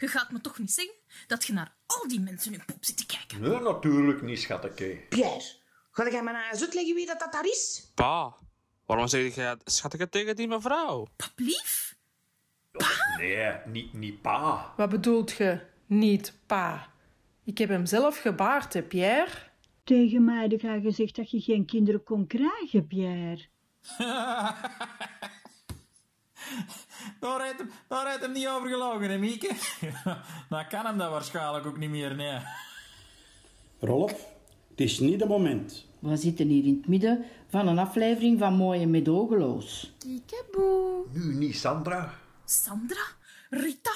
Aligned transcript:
Je 0.00 0.08
gaat 0.08 0.30
me 0.30 0.40
toch 0.40 0.58
niet 0.58 0.72
zeggen 0.72 0.94
dat 1.26 1.44
je 1.44 1.52
naar 1.52 1.74
al 1.86 2.08
die 2.08 2.20
mensen 2.20 2.52
hun 2.52 2.64
poep 2.64 2.84
zit 2.84 2.96
te 2.96 3.06
kijken? 3.06 3.40
Nee, 3.40 3.60
natuurlijk 3.60 4.22
niet, 4.22 4.40
schatje. 4.40 5.04
Pierre, 5.08 5.42
ga 5.90 6.10
jij 6.10 6.22
me 6.22 6.32
nou 6.32 6.50
eens 6.50 6.60
uitleggen 6.60 6.94
wie 6.94 7.06
dat, 7.06 7.20
dat 7.20 7.32
daar 7.32 7.46
is? 7.46 7.90
Pa, 7.94 8.36
waarom 8.86 9.08
zeg 9.08 9.34
jij 9.34 9.56
schattige 9.64 10.08
tegen 10.08 10.36
die 10.36 10.48
mevrouw? 10.48 11.06
Paplief? 11.16 11.96
Nee, 13.18 13.52
niet, 13.66 13.92
niet 13.92 14.22
pa. 14.22 14.74
Wat 14.76 14.88
bedoelt 14.88 15.30
je? 15.30 15.60
Niet 15.86 16.34
pa. 16.46 16.92
Ik 17.44 17.58
heb 17.58 17.68
hem 17.68 17.86
zelf 17.86 18.20
gebaard, 18.20 18.72
hè, 18.72 18.82
Pierre? 18.82 19.32
Tegen 19.84 20.24
mij 20.24 20.48
heb 20.48 20.60
je 20.60 20.80
gezegd 20.80 21.16
dat 21.16 21.30
je 21.30 21.40
geen 21.40 21.66
kinderen 21.66 22.02
kon 22.02 22.26
krijgen, 22.26 22.86
Pierre. 22.86 23.48
Daar 27.20 27.42
heeft 27.42 27.58
hem, 27.58 27.70
daar 27.88 28.08
heeft 28.08 28.20
hem 28.20 28.32
niet 28.32 28.48
over 28.48 28.68
gelogen, 28.68 29.10
hè, 29.10 29.18
Mieke? 29.18 29.50
Dan 30.48 30.68
kan 30.68 30.86
hem 30.86 30.98
dat 30.98 31.10
waarschijnlijk 31.10 31.66
ook 31.66 31.78
niet 31.78 31.90
meer, 31.90 32.14
nee. 32.14 32.38
Rolf, 33.80 34.12
het 34.70 34.80
is 34.80 34.98
niet 34.98 35.20
het 35.20 35.28
moment. 35.28 35.86
We 35.98 36.16
zitten 36.16 36.46
hier 36.46 36.64
in 36.64 36.76
het 36.76 36.88
midden 36.88 37.24
van 37.48 37.68
een 37.68 37.78
aflevering 37.78 38.38
van 38.38 38.54
Mooie 38.54 38.86
Medogeloos. 38.86 39.92
Kiekeboe. 39.98 41.04
Nu 41.12 41.34
niet, 41.34 41.56
Sandra. 41.56 42.14
Sandra? 42.44 43.02
Rita? 43.50 43.92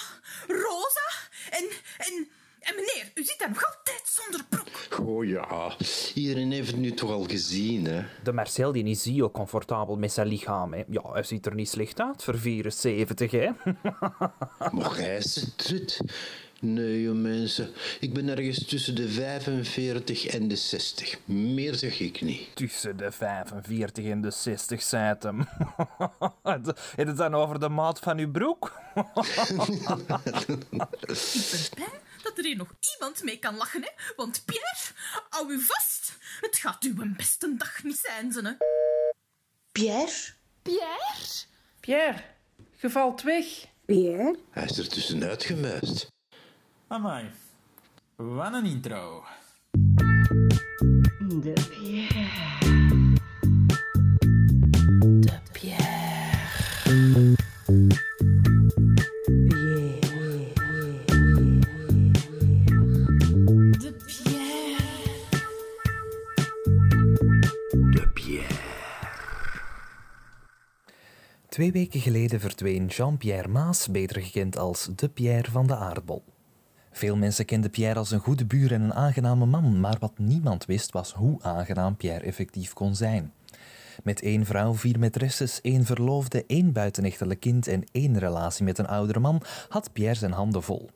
Rosa? 0.46 1.10
En, 1.50 1.64
en, 1.98 2.28
en 2.64 2.74
meneer, 2.74 3.10
u 3.14 3.24
zit 3.24 3.38
daar 3.38 3.48
nog 3.48 3.64
altijd 3.64 4.02
zonder 4.04 4.44
broek. 4.48 5.08
Oh 5.08 5.24
ja, 5.24 5.76
iedereen 6.14 6.52
heeft 6.52 6.70
het 6.70 6.76
nu 6.76 6.92
toch 6.92 7.10
al 7.10 7.24
gezien, 7.24 7.86
hè? 7.86 8.02
De 8.22 8.32
Marcel 8.32 8.72
die 8.72 8.84
is 8.84 9.04
heel 9.04 9.30
comfortabel 9.30 9.96
met 9.96 10.12
zijn 10.12 10.26
lichaam. 10.26 10.72
Hè. 10.72 10.82
Ja, 10.88 11.12
hij 11.12 11.22
ziet 11.22 11.46
er 11.46 11.54
niet 11.54 11.68
slecht 11.68 12.00
uit 12.00 12.22
voor 12.22 12.38
74, 12.38 13.30
hè. 13.30 13.48
Maar 14.78 14.96
hij 14.96 15.16
is 15.16 15.34
het 15.34 15.58
trut. 15.58 16.00
Nee, 16.60 17.02
joh, 17.02 17.14
mensen. 17.14 17.68
Ik 18.00 18.14
ben 18.14 18.28
ergens 18.28 18.64
tussen 18.66 18.94
de 18.94 19.08
45 19.08 20.26
en 20.26 20.48
de 20.48 20.56
60. 20.56 21.18
Meer 21.24 21.74
zeg 21.74 22.00
ik 22.00 22.20
niet. 22.20 22.56
Tussen 22.56 22.96
de 22.96 23.12
45 23.12 24.04
en 24.04 24.20
de 24.20 24.30
60, 24.30 24.82
zei 24.82 25.04
het 25.04 25.22
hem. 25.22 25.38
Heb 26.96 27.06
het 27.06 27.16
dan 27.16 27.34
over 27.34 27.60
de 27.60 27.68
maat 27.68 27.98
van 27.98 28.18
uw 28.18 28.30
broek? 28.30 28.72
Ik 28.94 29.06
ben 30.66 30.88
blij 31.74 32.12
dat 32.24 32.38
er 32.38 32.44
hier 32.44 32.56
nog 32.56 32.74
iemand 32.94 33.22
mee 33.22 33.38
kan 33.38 33.56
lachen, 33.56 33.82
hè? 33.82 33.90
Want 34.16 34.44
Pierre, 34.44 34.76
hou 35.28 35.52
u 35.52 35.60
vast. 35.60 36.16
Het 36.40 36.56
gaat 36.56 36.82
uw 36.82 37.14
beste 37.16 37.56
dag 37.56 37.82
niet 37.82 37.98
zijn, 37.98 38.32
ze, 38.32 38.40
hè? 38.40 38.52
Pierre? 39.72 40.12
Pierre? 40.62 41.44
Pierre, 41.80 42.24
je 42.80 42.90
valt 42.90 43.22
weg. 43.22 43.46
Pierre? 43.84 44.38
Hij 44.50 44.64
is 44.64 44.78
er 44.78 44.88
tussenuit 44.88 45.44
gemuist. 45.44 46.06
Amai. 46.88 47.30
Wat 48.16 48.52
een 48.52 48.64
intro. 48.64 49.24
De 51.28 51.52
Pierre. 51.70 52.53
Twee 71.54 71.72
weken 71.72 72.00
geleden 72.00 72.40
verdween 72.40 72.86
Jean-Pierre 72.86 73.48
Maas, 73.48 73.88
beter 73.90 74.22
gekend 74.22 74.58
als 74.58 74.88
de 74.96 75.08
Pierre 75.08 75.50
van 75.50 75.66
de 75.66 75.76
aardbol. 75.76 76.22
Veel 76.90 77.16
mensen 77.16 77.44
kenden 77.44 77.70
Pierre 77.70 77.98
als 77.98 78.10
een 78.10 78.20
goede 78.20 78.44
buur 78.44 78.72
en 78.72 78.82
een 78.82 78.94
aangename 78.94 79.46
man, 79.46 79.80
maar 79.80 79.96
wat 80.00 80.18
niemand 80.18 80.64
wist 80.64 80.92
was 80.92 81.12
hoe 81.12 81.42
aangenaam 81.42 81.96
Pierre 81.96 82.24
effectief 82.24 82.72
kon 82.72 82.94
zijn. 82.94 83.32
Met 84.02 84.22
één 84.22 84.46
vrouw, 84.46 84.74
vier 84.74 84.98
maîtresses, 84.98 85.60
één 85.60 85.84
verloofde, 85.84 86.44
één 86.46 86.72
buitenechtelijk 86.72 87.40
kind 87.40 87.66
en 87.66 87.84
één 87.92 88.18
relatie 88.18 88.64
met 88.64 88.78
een 88.78 88.88
oudere 88.88 89.20
man 89.20 89.42
had 89.68 89.92
Pierre 89.92 90.18
zijn 90.18 90.32
handen 90.32 90.62
vol. 90.62 90.90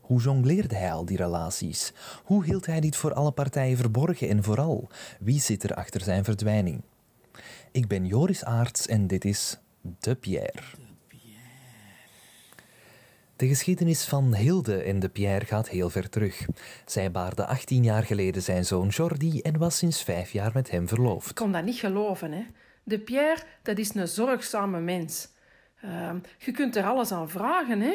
Hoe 0.00 0.20
jongleerde 0.20 0.76
hij 0.76 0.92
al 0.92 1.04
die 1.04 1.16
relaties? 1.16 1.92
Hoe 2.24 2.44
hield 2.44 2.66
hij 2.66 2.80
dit 2.80 2.96
voor 2.96 3.14
alle 3.14 3.32
partijen 3.32 3.76
verborgen 3.76 4.28
en 4.28 4.42
vooral, 4.42 4.88
wie 5.20 5.40
zit 5.40 5.62
er 5.62 5.74
achter 5.74 6.00
zijn 6.00 6.24
verdwijning? 6.24 6.82
Ik 7.72 7.88
ben 7.88 8.06
Joris 8.06 8.44
Aarts 8.44 8.86
en 8.86 9.06
dit 9.06 9.24
is 9.24 9.61
De 9.82 10.14
Pierre. 10.14 10.62
De 13.36 13.48
geschiedenis 13.48 14.04
van 14.04 14.34
Hilde 14.34 14.82
en 14.82 14.98
de 15.00 15.08
Pierre 15.08 15.44
gaat 15.44 15.68
heel 15.68 15.90
ver 15.90 16.08
terug. 16.08 16.46
Zij 16.86 17.10
baarde 17.10 17.46
18 17.46 17.82
jaar 17.82 18.02
geleden 18.02 18.42
zijn 18.42 18.64
zoon 18.64 18.88
Jordi 18.88 19.40
en 19.40 19.58
was 19.58 19.76
sinds 19.76 20.02
vijf 20.02 20.32
jaar 20.32 20.50
met 20.54 20.70
hem 20.70 20.88
verloofd. 20.88 21.30
Ik 21.30 21.34
kon 21.34 21.52
dat 21.52 21.64
niet 21.64 21.78
geloven, 21.78 22.32
hè. 22.32 22.46
De 22.82 22.98
Pierre, 22.98 23.42
dat 23.62 23.78
is 23.78 23.94
een 23.94 24.08
zorgzame 24.08 24.80
mens. 24.80 25.28
Ehm, 25.80 26.18
je 26.38 26.52
kunt 26.52 26.76
er 26.76 26.84
alles 26.84 27.12
aan 27.12 27.30
vragen, 27.30 27.80
hè. 27.80 27.94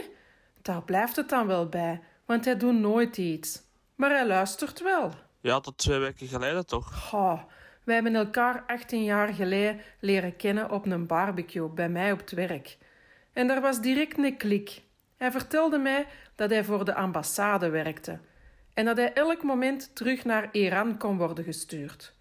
Daar 0.62 0.84
blijft 0.84 1.16
het 1.16 1.30
dan 1.30 1.48
wel 1.48 1.70
bij, 1.70 2.02
want 2.26 2.46
hij 2.46 2.58
doet 2.58 2.80
nooit 2.80 3.18
iets. 3.18 3.62
Maar 3.96 4.10
hij 4.10 4.28
luistert 4.28 4.82
wel. 4.82 5.12
Ja, 5.42 5.60
tot 5.60 5.78
twee 5.78 6.00
weken 6.00 6.28
geleden 6.28 6.66
toch? 6.66 7.14
Oh, 7.14 7.42
wij 7.88 7.96
hebben 7.96 8.16
elkaar 8.16 8.64
18 8.68 9.04
jaar 9.04 9.34
geleden 9.34 9.82
leren 10.00 10.36
kennen 10.36 10.72
op 10.72 10.86
een 10.86 11.06
barbecue 11.06 11.70
bij 11.70 11.90
mij 11.90 12.12
op 12.12 12.20
het 12.20 12.32
werk. 12.32 12.78
En 13.34 13.48
daar 13.48 13.62
was 13.62 13.82
direct 13.82 14.18
een 14.18 14.38
klik. 14.38 14.82
Hij 15.18 15.32
vertelde 15.32 15.78
mij 15.78 16.08
dat 16.36 16.50
hij 16.50 16.64
voor 16.64 16.86
de 16.86 16.94
ambassade 16.94 17.70
werkte 17.70 18.20
en 18.74 18.86
dat 18.86 18.98
hij 18.98 19.14
elk 19.14 19.44
moment 19.44 19.96
terug 19.96 20.26
naar 20.26 20.50
Iran 20.52 20.98
kon 20.98 21.18
worden 21.18 21.44
gestuurd. 21.44 22.14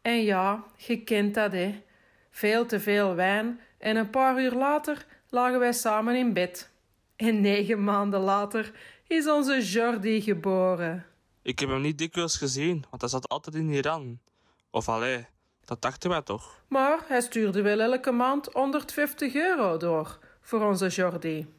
En 0.00 0.22
ja, 0.22 0.64
je 0.76 1.04
kent 1.04 1.34
dat, 1.34 1.52
hè. 1.52 1.82
Veel 2.30 2.66
te 2.66 2.80
veel 2.80 3.14
wijn 3.14 3.60
en 3.78 3.96
een 3.96 4.10
paar 4.10 4.40
uur 4.40 4.52
later 4.52 5.06
lagen 5.28 5.58
wij 5.58 5.72
samen 5.72 6.16
in 6.16 6.32
bed. 6.32 6.70
En 7.16 7.40
negen 7.40 7.84
maanden 7.84 8.20
later 8.20 8.72
is 9.06 9.28
onze 9.28 9.60
Jordi 9.60 10.20
geboren. 10.20 11.06
Ik 11.42 11.58
heb 11.58 11.68
hem 11.68 11.80
niet 11.80 11.98
dikwijls 11.98 12.36
gezien, 12.36 12.84
want 12.90 13.02
hij 13.02 13.10
zat 13.10 13.28
altijd 13.28 13.56
in 13.56 13.70
Iran. 13.70 14.20
Of 14.74 14.88
allee, 14.88 15.26
dat 15.64 15.82
dachten 15.82 16.10
wij 16.10 16.22
toch? 16.22 16.62
Maar 16.68 16.98
hij 17.06 17.20
stuurde 17.20 17.62
wel 17.62 17.80
elke 17.80 18.10
maand 18.10 18.48
150 18.52 19.34
euro 19.34 19.76
door 19.76 20.18
voor 20.40 20.60
onze 20.60 20.86
Jordi. 20.88 21.54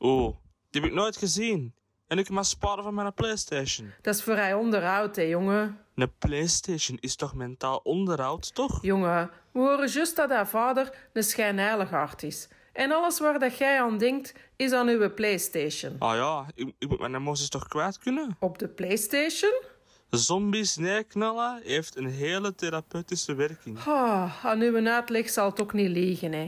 Oeh, 0.00 0.34
die 0.70 0.80
heb 0.80 0.90
ik 0.90 0.96
nooit 0.96 1.16
gezien. 1.16 1.74
En 2.06 2.18
ik 2.18 2.28
mag 2.28 2.46
sparen 2.46 2.84
van 2.84 2.94
mijn 2.94 3.14
Playstation. 3.14 3.92
Dat 4.02 4.14
is 4.14 4.22
voor 4.22 4.34
hij 4.34 4.54
onderhoud, 4.54 5.16
hè, 5.16 5.22
jongen. 5.22 5.78
Een 5.94 6.12
Playstation 6.18 6.98
is 7.00 7.16
toch 7.16 7.34
mentaal 7.34 7.80
onderhoud, 7.82 8.54
toch? 8.54 8.82
Jongen, 8.82 9.30
we 9.52 9.58
horen 9.58 9.88
juist 9.88 10.16
dat 10.16 10.30
haar 10.30 10.48
vader 10.48 11.08
een 11.12 11.22
schijnheiligaard 11.22 12.22
is. 12.22 12.48
En 12.72 12.92
alles 12.92 13.20
waar 13.20 13.38
dat 13.38 13.58
jij 13.58 13.80
aan 13.80 13.98
denkt, 13.98 14.34
is 14.56 14.72
aan 14.72 14.88
uw 14.88 15.14
Playstation. 15.14 15.96
Ah 15.98 16.16
ja, 16.16 16.46
ik, 16.54 16.72
ik 16.78 16.88
moet 16.88 17.00
mijn 17.00 17.14
emoties 17.14 17.48
toch 17.48 17.68
kwijt 17.68 17.98
kunnen? 17.98 18.36
Op 18.40 18.58
de 18.58 18.68
Playstation? 18.68 19.62
Zombies 20.10 20.76
neerknallen 20.76 21.60
heeft 21.64 21.96
een 21.96 22.06
hele 22.08 22.54
therapeutische 22.54 23.34
werking. 23.34 23.78
Ah, 23.86 24.44
aan 24.46 24.60
uw 24.60 24.86
uitleg 24.86 25.28
zal 25.28 25.50
het 25.50 25.60
ook 25.60 25.72
niet 25.72 25.90
liegen, 25.90 26.32
hè. 26.32 26.46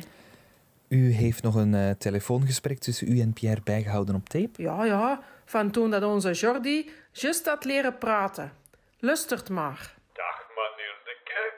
U 0.89 1.11
heeft 1.13 1.43
nog 1.43 1.55
een 1.55 1.75
eh, 1.75 1.91
telefoongesprek 1.91 2.79
tussen 2.79 3.13
u 3.13 3.21
en 3.21 3.33
Pierre 3.33 3.61
bijgehouden 3.65 4.15
op 4.15 4.29
tape? 4.29 4.63
Ja, 4.63 4.85
ja, 4.85 5.23
van 5.45 5.71
toen 5.71 5.91
dat 5.91 6.03
onze 6.03 6.33
Jordi 6.33 6.91
juist 7.13 7.47
had 7.47 7.65
leren 7.65 7.99
praten. 7.99 8.53
Lustert 8.99 9.49
maar. 9.49 9.95
Dag, 10.13 10.49
meneer 10.57 10.97
de 11.05 11.17
Kerk. 11.25 11.55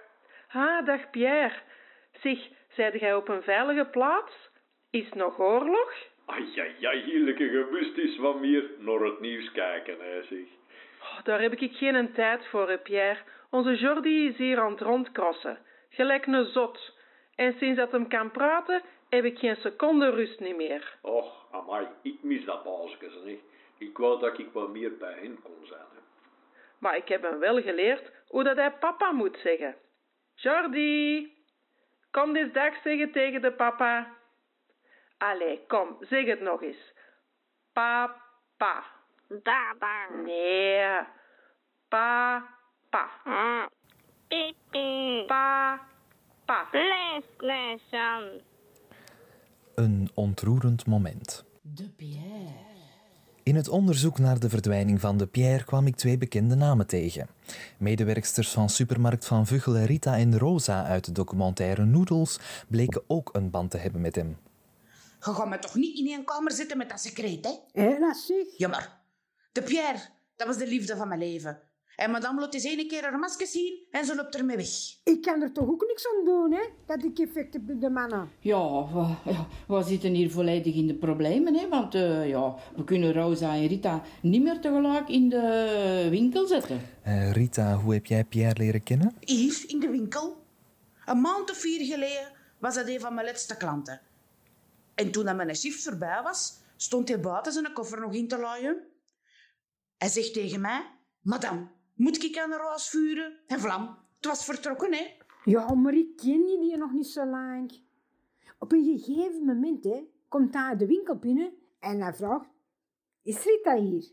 Ah, 0.49 0.87
dag 0.87 1.11
Pierre. 1.11 1.55
Zeg, 2.23 2.39
zijde 2.77 2.99
jij 2.99 3.15
op 3.15 3.29
een 3.29 3.43
veilige 3.43 3.85
plaats? 3.91 4.33
Is 4.91 5.09
nog 5.15 5.39
oorlog? 5.39 5.93
Ai, 6.27 6.61
ai, 6.61 6.87
ai, 6.87 7.03
heerlijke 7.03 7.49
gebust 7.49 7.97
is 7.97 8.17
van 8.21 8.41
meer 8.41 8.65
naar 8.79 9.01
het 9.01 9.21
nieuws 9.21 9.53
kijken, 9.53 9.97
hè, 9.99 10.23
zeg. 10.23 10.47
Oh, 11.03 11.25
daar 11.25 11.41
heb 11.41 11.53
ik 11.53 11.77
geen 11.77 12.13
tijd 12.13 12.47
voor, 12.47 12.69
hè, 12.69 12.79
Pierre. 12.79 13.21
Onze 13.51 13.75
Jordi 13.75 14.29
is 14.29 14.37
hier 14.37 14.61
aan 14.61 14.71
het 14.71 14.81
rondkrossen. 14.81 15.59
Gelijk 15.89 16.27
een 16.27 16.45
zot. 16.45 16.95
En 17.35 17.55
sinds 17.59 17.79
dat 17.79 17.93
hem 17.93 18.09
kan 18.09 18.31
praten, 18.31 18.83
heb 19.09 19.25
ik 19.25 19.39
geen 19.39 19.57
seconde 19.57 20.11
rust 20.11 20.41
niet 20.41 20.57
meer. 20.57 20.99
Och, 21.01 21.47
amai, 21.53 21.87
ik 22.03 22.23
mis 22.23 22.45
dat 22.45 22.65
baasjes, 22.65 23.15
hè. 23.25 23.41
Ik 23.79 23.99
wou 23.99 24.21
dat 24.21 24.39
ik 24.39 24.53
wat 24.53 24.69
meer 24.69 24.97
bij 24.97 25.13
hen 25.13 25.43
kon 25.43 25.67
zijn, 25.67 25.81
hè. 25.81 26.01
Maar 26.79 26.97
ik 26.97 27.09
heb 27.09 27.23
hem 27.23 27.39
wel 27.39 27.63
geleerd 27.63 28.13
hoe 28.29 28.45
dat 28.45 28.57
hij 28.57 28.71
papa 28.71 29.13
moet 29.13 29.39
zeggen. 29.43 29.77
Jordi, 30.35 31.33
kom 32.11 32.37
eens 32.37 32.53
dag 32.53 32.75
zeggen 32.83 33.13
tegen 33.13 33.43
de 33.43 33.53
papa. 33.53 34.15
Allee, 35.19 35.61
kom, 35.67 35.97
zeg 36.01 36.27
het 36.27 36.41
nog 36.41 36.63
eens. 36.63 36.93
Papa. 37.73 38.85
Dada. 39.43 40.23
Nee. 40.25 41.01
Papa. 41.89 43.69
Pipi. 44.29 45.25
Papa. 45.27 46.69
PlayStation. 46.71 48.41
Een 49.75 50.11
ontroerend 50.15 50.87
moment. 50.87 51.45
De 51.63 51.89
Pierre. 51.89 52.71
In 53.43 53.57
het 53.57 53.69
onderzoek 53.69 54.19
naar 54.19 54.39
de 54.39 54.49
verdwijning 54.49 55.01
van 55.01 55.17
de 55.17 55.27
Pierre 55.27 55.65
kwam 55.65 55.87
ik 55.87 55.97
twee 55.97 56.19
bekende 56.19 56.55
namen 56.55 56.87
tegen. 56.87 57.29
Medewerksters 57.79 58.51
van 58.51 58.69
supermarkt 58.69 59.27
Van 59.27 59.47
Vuggelen 59.47 59.87
Rita 59.87 60.17
en 60.17 60.39
Rosa 60.39 60.85
uit 60.85 61.05
de 61.05 61.13
documentaire 61.13 61.85
Noodles 61.85 62.39
bleken 62.69 63.03
ook 63.07 63.31
een 63.33 63.51
band 63.51 63.71
te 63.71 63.77
hebben 63.77 64.01
met 64.01 64.15
hem. 64.15 64.39
Je 65.21 65.35
gaat 65.35 65.49
me 65.49 65.59
toch 65.59 65.75
niet 65.75 65.99
in 65.99 66.07
één 66.07 66.25
kamer 66.25 66.53
zitten 66.53 66.79
met 66.79 66.89
dat 66.89 67.01
secret, 67.01 67.45
hè? 67.45 67.83
Hé, 67.83 67.99
dat 67.99 68.17
zeg. 68.17 68.47
Ja, 68.57 68.69
maar 68.69 69.02
de 69.53 69.63
Pierre, 69.63 69.99
dat 70.37 70.47
was 70.47 70.57
de 70.57 70.67
liefde 70.67 70.97
van 70.97 71.09
mijn 71.09 71.21
leven. 71.21 71.61
En 71.97 72.11
madame 72.11 72.41
laat 72.41 72.55
eens 72.55 72.65
ene 72.65 72.87
keer 72.87 73.03
haar 73.03 73.19
masker 73.19 73.47
zien 73.47 73.87
en 73.91 74.05
ze 74.05 74.15
loopt 74.15 74.37
ermee 74.37 74.57
weg. 74.57 74.69
Ik 75.05 75.23
kan 75.23 75.43
er 75.43 75.53
toch 75.53 75.69
ook 75.69 75.85
niks 75.87 76.07
aan 76.07 76.25
doen, 76.25 76.53
hè? 76.53 76.63
Dat 76.87 77.05
ik 77.05 77.19
effect 77.19 77.53
heb 77.53 77.71
op 77.71 77.81
de 77.81 77.91
mannen. 77.91 78.31
Ja, 78.41 78.87
we, 78.93 79.31
ja, 79.31 79.47
we 79.69 79.83
zitten 79.83 80.13
hier 80.15 80.31
volledig 80.31 80.75
in 80.75 80.87
de 80.87 80.95
problemen, 80.95 81.55
hè? 81.55 81.69
Want 81.69 81.95
eh, 81.95 82.29
ja, 82.29 82.55
we 82.77 82.85
kunnen 82.85 83.13
Rosa 83.13 83.55
en 83.55 83.67
Rita 83.67 84.03
niet 84.23 84.43
meer 84.43 84.61
tegelijk 84.61 85.09
in 85.09 85.29
de 85.29 86.07
winkel 86.11 86.47
zetten. 86.47 86.81
Eh, 87.03 87.33
Rita, 87.33 87.77
hoe 87.77 87.95
heb 87.95 88.07
jij 88.07 88.25
Pierre 88.25 88.59
leren 88.59 88.83
kennen? 88.83 89.15
Hier, 89.21 89.65
in 89.67 89.81
de 89.81 89.89
winkel. 89.89 90.37
Een 91.05 91.21
maand 91.21 91.51
of 91.51 91.57
vier 91.57 91.85
geleden 91.85 92.33
was 92.59 92.75
dat 92.75 92.89
een 92.89 93.01
van 93.01 93.15
mijn 93.15 93.27
laatste 93.27 93.57
klanten. 93.57 94.01
En 94.95 95.11
toen 95.11 95.25
dat 95.25 95.37
mijn 95.37 95.57
shift 95.57 95.83
voorbij 95.83 96.21
was, 96.23 96.61
stond 96.77 97.09
hij 97.09 97.21
buiten 97.21 97.53
zijn 97.53 97.73
koffer 97.73 98.01
nog 98.01 98.13
in 98.13 98.29
te 98.29 98.39
laaien. 98.39 98.91
Hij 100.03 100.11
zegt 100.11 100.33
tegen 100.33 100.61
mij, 100.61 100.91
madame, 101.21 101.69
moet 101.95 102.23
ik 102.23 102.39
aan 102.39 102.51
de 102.51 102.57
roos 102.57 102.89
vuren? 102.89 103.41
En 103.47 103.61
vlam, 103.61 103.99
het 104.17 104.27
was 104.27 104.45
vertrokken, 104.45 104.93
hè? 104.93 105.17
Ja, 105.45 105.75
maar 105.75 105.95
ik 105.95 106.17
ken 106.17 106.47
die 106.47 106.59
die 106.61 106.77
nog 106.77 106.93
niet 106.93 107.07
zo 107.07 107.27
lang. 107.27 107.83
Op 108.59 108.73
een 108.73 108.85
gegeven 108.85 109.45
moment 109.45 109.85
hè, 109.85 110.09
komt 110.29 110.55
hij 110.55 110.77
de 110.77 110.87
winkel 110.87 111.17
binnen 111.17 111.53
en 111.79 112.01
hij 112.01 112.15
vraagt: 112.15 112.49
Is 113.23 113.45
Rita 113.45 113.77
hier? 113.77 114.13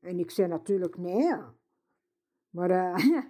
En 0.00 0.18
ik 0.18 0.30
zei 0.30 0.48
natuurlijk 0.48 0.98
nee. 0.98 1.22
ja. 1.22 1.54
Maar 2.50 2.70
eh 2.70 3.22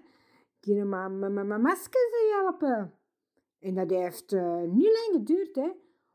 je 0.61 0.85
maar 0.85 1.11
met 1.11 1.47
mijn 1.47 1.61
masker 1.61 2.11
helpen? 2.33 2.95
En 3.59 3.75
dat 3.75 3.91
heeft 3.91 4.33
eh, 4.33 4.63
niet 4.63 4.93
lang 4.93 5.09
geduurd, 5.13 5.55
hè? 5.55 5.71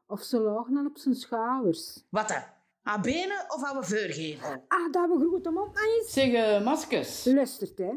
Of 0.08 0.22
ze 0.22 0.40
lagen 0.40 0.74
dan 0.74 0.86
op 0.86 0.98
zijn 0.98 1.16
schouders. 1.16 2.06
Wat 2.10 2.28
dan? 2.28 2.44
Aan 2.88 3.02
benen 3.02 3.46
of 3.48 3.64
aan 3.64 3.74
mijn 3.74 3.86
veurgevel? 3.86 4.64
Ah, 4.68 4.92
dat 4.92 5.02
hebben 5.02 5.20
we 5.20 5.28
goed 5.28 5.48
om 5.48 5.58
op 5.58 5.78
eens. 5.78 6.14
Zeg, 6.14 6.34
eh, 6.34 6.64
maskers. 6.64 7.26
Luistert, 7.26 7.78
hè. 7.78 7.94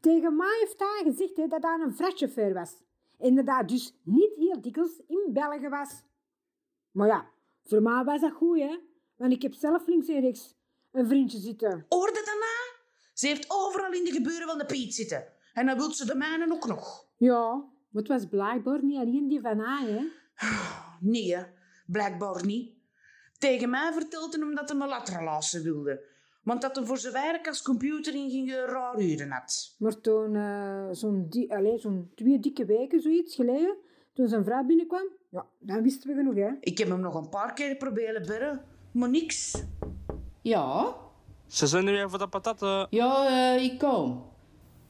Tegen 0.00 0.36
mij 0.36 0.56
heeft 0.60 0.78
hij 0.78 1.02
gezegd 1.04 1.36
hè, 1.36 1.46
dat 1.46 1.62
hij 1.62 1.78
een 1.80 1.94
vrachtchauffeur 1.94 2.54
was. 2.54 2.72
En 3.18 3.34
dat 3.34 3.46
hij 3.46 3.64
dus 3.64 3.94
niet 4.02 4.32
heel 4.36 4.60
dikwijls 4.60 5.00
in 5.08 5.30
België 5.32 5.68
was. 5.68 5.90
Maar 6.90 7.08
ja, 7.08 7.26
voor 7.64 7.82
mij 7.82 8.04
was 8.04 8.20
dat 8.20 8.32
goed, 8.32 8.58
hè. 8.58 8.78
Want 9.16 9.32
ik 9.32 9.42
heb 9.42 9.54
zelf 9.54 9.86
links 9.86 10.08
en 10.08 10.20
rechts 10.20 10.54
een 10.92 11.06
vriendje 11.06 11.38
zitten. 11.38 11.86
Hoorde 11.88 12.22
daarna? 12.24 12.80
Ze 13.12 13.26
heeft 13.26 13.44
overal 13.48 13.92
in 13.92 14.04
de 14.04 14.12
gebeuren 14.12 14.48
van 14.48 14.58
de 14.58 14.66
Piet 14.66 14.94
zitten. 14.94 15.24
En 15.54 15.66
dan 15.66 15.76
wil 15.76 15.92
ze 15.92 16.06
de 16.06 16.14
mijne 16.14 16.52
ook 16.52 16.66
nog. 16.66 17.06
Ja, 17.16 17.54
maar 17.88 18.02
het 18.02 18.08
was 18.08 18.26
blijkbaar 18.26 18.84
niet 18.84 18.98
alleen 18.98 19.28
die 19.28 19.40
van 19.40 19.58
hij, 19.58 19.90
hè. 19.90 20.04
Nee, 21.10 21.36
hè. 21.36 21.42
blijkbaar 21.86 22.44
niet. 22.44 22.75
Tegen 23.46 23.70
mij 23.70 23.92
vertelde 23.92 24.38
hem 24.38 24.54
dat 24.54 24.68
hij 24.68 24.80
een 24.80 24.88
latrelatie 24.88 25.60
wilde. 25.60 26.00
Want 26.42 26.62
dat 26.62 26.76
hij 26.76 26.84
voor 26.84 26.98
zijn 26.98 27.12
werk 27.12 27.48
als 27.48 27.62
computeringenieur 27.62 28.66
raar 28.68 29.00
uren 29.00 29.30
had. 29.30 29.74
Maar 29.78 30.00
toen, 30.00 30.36
eh, 30.36 30.86
zo'n 30.90 31.26
di- 31.28 31.48
zo'n 31.76 32.10
twee 32.14 32.38
dikke 32.40 32.64
weken, 32.64 33.00
zoiets 33.00 33.34
geleden, 33.34 33.76
toen 34.14 34.28
zijn 34.28 34.44
vrouw 34.44 34.64
binnenkwam, 34.64 35.08
ja, 35.30 35.46
dan 35.58 35.82
wisten 35.82 36.10
we 36.10 36.16
genoeg, 36.16 36.34
hè. 36.34 36.50
Ik 36.60 36.78
heb 36.78 36.88
hem 36.88 37.00
nog 37.00 37.14
een 37.14 37.28
paar 37.28 37.52
keer 37.52 37.76
proberen 37.76 38.26
bellen, 38.26 38.64
maar 38.92 39.08
niks. 39.10 39.62
Ja? 40.42 40.94
Ze 41.46 41.66
zijn 41.66 41.84
nu 41.84 41.90
weer 41.92 42.10
voor 42.10 42.18
de 42.18 42.28
patatten. 42.28 42.86
Ja, 42.90 43.26
eh, 43.56 43.64
ik 43.64 43.78
kom. 43.78 44.24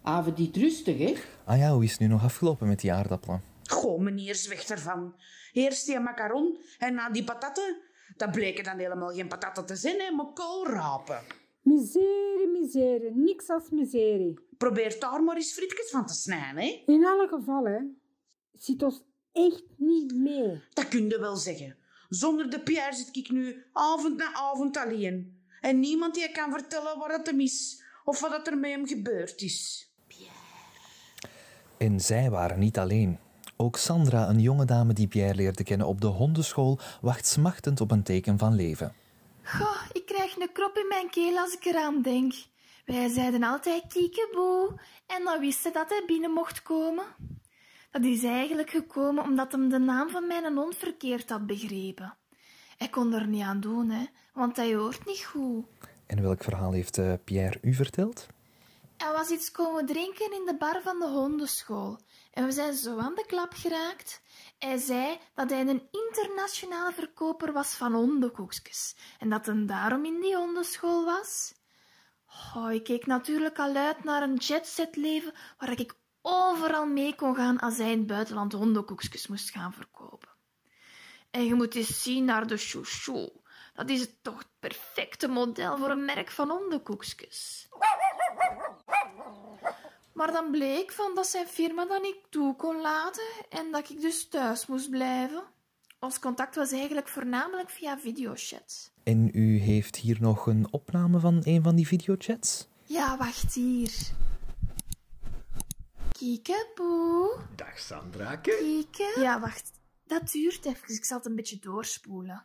Avond 0.02 0.38
niet 0.38 0.56
rustig, 0.56 0.98
hè? 0.98 1.14
Ah 1.44 1.58
ja, 1.58 1.72
hoe 1.72 1.84
is 1.84 1.90
het 1.90 2.00
nu 2.00 2.06
nog 2.06 2.24
afgelopen 2.24 2.68
met 2.68 2.80
die 2.80 2.92
aardappelen? 2.92 3.42
Goh, 3.70 4.00
meneer 4.00 4.34
zwicht 4.34 4.70
ervan. 4.70 5.14
Eerst 5.52 5.86
die 5.86 6.00
macaron 6.00 6.58
en 6.78 6.94
na 6.94 7.10
die 7.10 7.24
patatten. 7.24 7.76
Dat 8.16 8.30
bleken 8.30 8.64
dan 8.64 8.78
helemaal 8.78 9.14
geen 9.14 9.28
patatten 9.28 9.66
te 9.66 9.76
zijn, 9.76 10.00
hè, 10.00 10.10
maar 10.10 10.32
koolrapen. 10.32 11.20
Miserie, 11.62 12.48
miserie, 12.48 13.10
niks 13.14 13.48
als 13.48 13.70
miserie. 13.70 14.38
Probeer 14.58 14.96
daar 15.00 15.22
maar 15.22 15.36
eens 15.36 15.52
frietjes 15.52 15.90
van 15.90 16.06
te 16.06 16.14
snijden, 16.14 16.62
hè. 16.62 16.82
In 16.86 17.06
alle 17.06 17.28
gevallen 17.28 18.00
zit 18.52 18.82
ons 18.82 19.02
echt 19.32 19.64
niet 19.76 20.14
mee. 20.14 20.62
Dat 20.72 20.88
kun 20.88 21.08
je 21.08 21.18
wel 21.18 21.36
zeggen. 21.36 21.76
Zonder 22.08 22.50
de 22.50 22.60
Pierre 22.60 22.94
zit 22.94 23.16
ik 23.16 23.30
nu 23.30 23.64
avond 23.72 24.16
na 24.16 24.34
avond 24.34 24.76
alleen. 24.76 25.44
En 25.60 25.80
niemand 25.80 26.14
die 26.14 26.32
kan 26.32 26.50
vertellen 26.50 26.98
waar 26.98 27.12
het 27.12 27.26
hem 27.26 27.40
is 27.40 27.82
of 28.04 28.20
wat 28.20 28.30
dat 28.30 28.46
er 28.46 28.58
met 28.58 28.70
hem 28.70 28.86
gebeurd 28.86 29.42
is. 29.42 29.90
En 31.78 32.00
zij 32.00 32.30
waren 32.30 32.58
niet 32.58 32.78
alleen. 32.78 33.18
Ook 33.56 33.76
Sandra, 33.76 34.28
een 34.28 34.40
jonge 34.40 34.64
dame 34.64 34.92
die 34.92 35.06
Pierre 35.06 35.34
leerde 35.34 35.64
kennen 35.64 35.86
op 35.86 36.00
de 36.00 36.06
hondenschool, 36.06 36.78
wacht 37.00 37.26
smachtend 37.26 37.80
op 37.80 37.90
een 37.90 38.02
teken 38.02 38.38
van 38.38 38.54
leven. 38.54 38.94
Goh, 39.42 39.82
ik 39.92 40.06
krijg 40.06 40.36
een 40.36 40.52
krop 40.52 40.76
in 40.76 40.88
mijn 40.88 41.10
keel 41.10 41.38
als 41.38 41.52
ik 41.52 41.64
eraan 41.64 42.02
denk. 42.02 42.34
Wij 42.84 43.08
zeiden 43.08 43.42
altijd 43.42 43.82
kiekeboe 43.88 44.80
en 45.06 45.24
dan 45.24 45.40
wisten 45.40 45.72
dat 45.72 45.88
hij 45.88 46.02
binnen 46.06 46.30
mocht 46.30 46.62
komen. 46.62 47.04
Dat 47.90 48.04
is 48.04 48.24
eigenlijk 48.24 48.70
gekomen 48.70 49.24
omdat 49.24 49.52
hem 49.52 49.68
de 49.68 49.78
naam 49.78 50.08
van 50.08 50.26
mijn 50.26 50.56
hond 50.56 50.76
verkeerd 50.76 51.30
had 51.30 51.46
begrepen. 51.46 52.16
Hij 52.76 52.88
kon 52.88 53.12
er 53.12 53.26
niet 53.26 53.42
aan 53.42 53.60
doen, 53.60 53.90
hè, 53.90 54.06
want 54.32 54.56
hij 54.56 54.74
hoort 54.74 55.06
niet 55.06 55.24
goed. 55.24 55.64
En 56.06 56.22
welk 56.22 56.44
verhaal 56.44 56.72
heeft 56.72 56.98
eh, 56.98 57.12
Pierre 57.24 57.58
u 57.62 57.74
verteld? 57.74 58.26
Hij 58.96 59.12
was 59.12 59.30
iets 59.30 59.50
komen 59.50 59.86
drinken 59.86 60.32
in 60.32 60.44
de 60.46 60.56
bar 60.58 60.80
van 60.82 60.98
de 60.98 61.08
hondenschool. 61.08 61.98
En 62.36 62.44
we 62.44 62.52
zijn 62.52 62.74
zo 62.74 62.98
aan 62.98 63.14
de 63.14 63.26
klap 63.26 63.52
geraakt. 63.52 64.22
Hij 64.58 64.76
zei 64.76 65.18
dat 65.34 65.50
hij 65.50 65.60
een 65.60 65.88
internationaal 65.90 66.92
verkoper 66.92 67.52
was 67.52 67.74
van 67.74 67.92
hondenkoekjes. 67.92 68.96
En 69.18 69.28
dat 69.28 69.46
hij 69.46 69.64
daarom 69.66 70.04
in 70.04 70.20
die 70.20 70.36
hondenschool 70.36 71.04
was. 71.04 71.54
Oh, 72.54 72.72
ik 72.72 72.84
keek 72.84 73.06
natuurlijk 73.06 73.58
al 73.58 73.74
uit 73.74 74.04
naar 74.04 74.22
een 74.22 74.34
jetset 74.34 74.96
leven 74.96 75.32
waar 75.58 75.80
ik 75.80 75.94
overal 76.22 76.86
mee 76.86 77.14
kon 77.14 77.34
gaan 77.34 77.58
als 77.58 77.78
hij 77.78 77.90
in 77.90 77.98
het 77.98 78.06
buitenland 78.06 78.52
hondenkoekjes 78.52 79.26
moest 79.26 79.50
gaan 79.50 79.72
verkopen. 79.72 80.28
En 81.30 81.44
je 81.44 81.54
moet 81.54 81.74
eens 81.74 82.02
zien 82.02 82.24
naar 82.24 82.46
de 82.46 82.56
chouchou. 82.56 83.30
Dat 83.74 83.90
is 83.90 84.08
toch 84.22 84.38
het 84.38 84.48
perfecte 84.58 85.28
model 85.28 85.76
voor 85.76 85.90
een 85.90 86.04
merk 86.04 86.30
van 86.30 86.50
hondenkoekjes. 86.50 87.68
Maar 90.16 90.32
dan 90.32 90.50
bleek 90.50 90.92
van 90.92 91.14
dat 91.14 91.26
zijn 91.26 91.46
firma 91.46 91.84
dat 91.86 92.02
niet 92.02 92.16
toe 92.30 92.56
kon 92.56 92.80
laten 92.80 93.24
en 93.48 93.70
dat 93.70 93.90
ik 93.90 94.00
dus 94.00 94.28
thuis 94.28 94.66
moest 94.66 94.90
blijven. 94.90 95.42
Ons 96.00 96.18
contact 96.18 96.54
was 96.54 96.72
eigenlijk 96.72 97.08
voornamelijk 97.08 97.70
via 97.70 97.98
videochat. 97.98 98.92
En 99.02 99.30
u 99.32 99.58
heeft 99.58 99.96
hier 99.96 100.16
nog 100.20 100.46
een 100.46 100.66
opname 100.70 101.20
van 101.20 101.40
een 101.44 101.62
van 101.62 101.76
die 101.76 101.86
videochats? 101.86 102.68
Ja, 102.82 103.16
wacht 103.16 103.54
hier. 103.54 103.92
Kiekeboe. 106.12 107.38
Dag 107.54 107.78
Sandrake. 107.78 108.56
Kieke. 108.58 109.20
Ja, 109.20 109.40
wacht. 109.40 109.72
Dat 110.06 110.30
duurt 110.30 110.64
even. 110.64 110.94
Ik 110.94 111.04
zal 111.04 111.16
het 111.16 111.26
een 111.26 111.36
beetje 111.36 111.58
doorspoelen. 111.58 112.42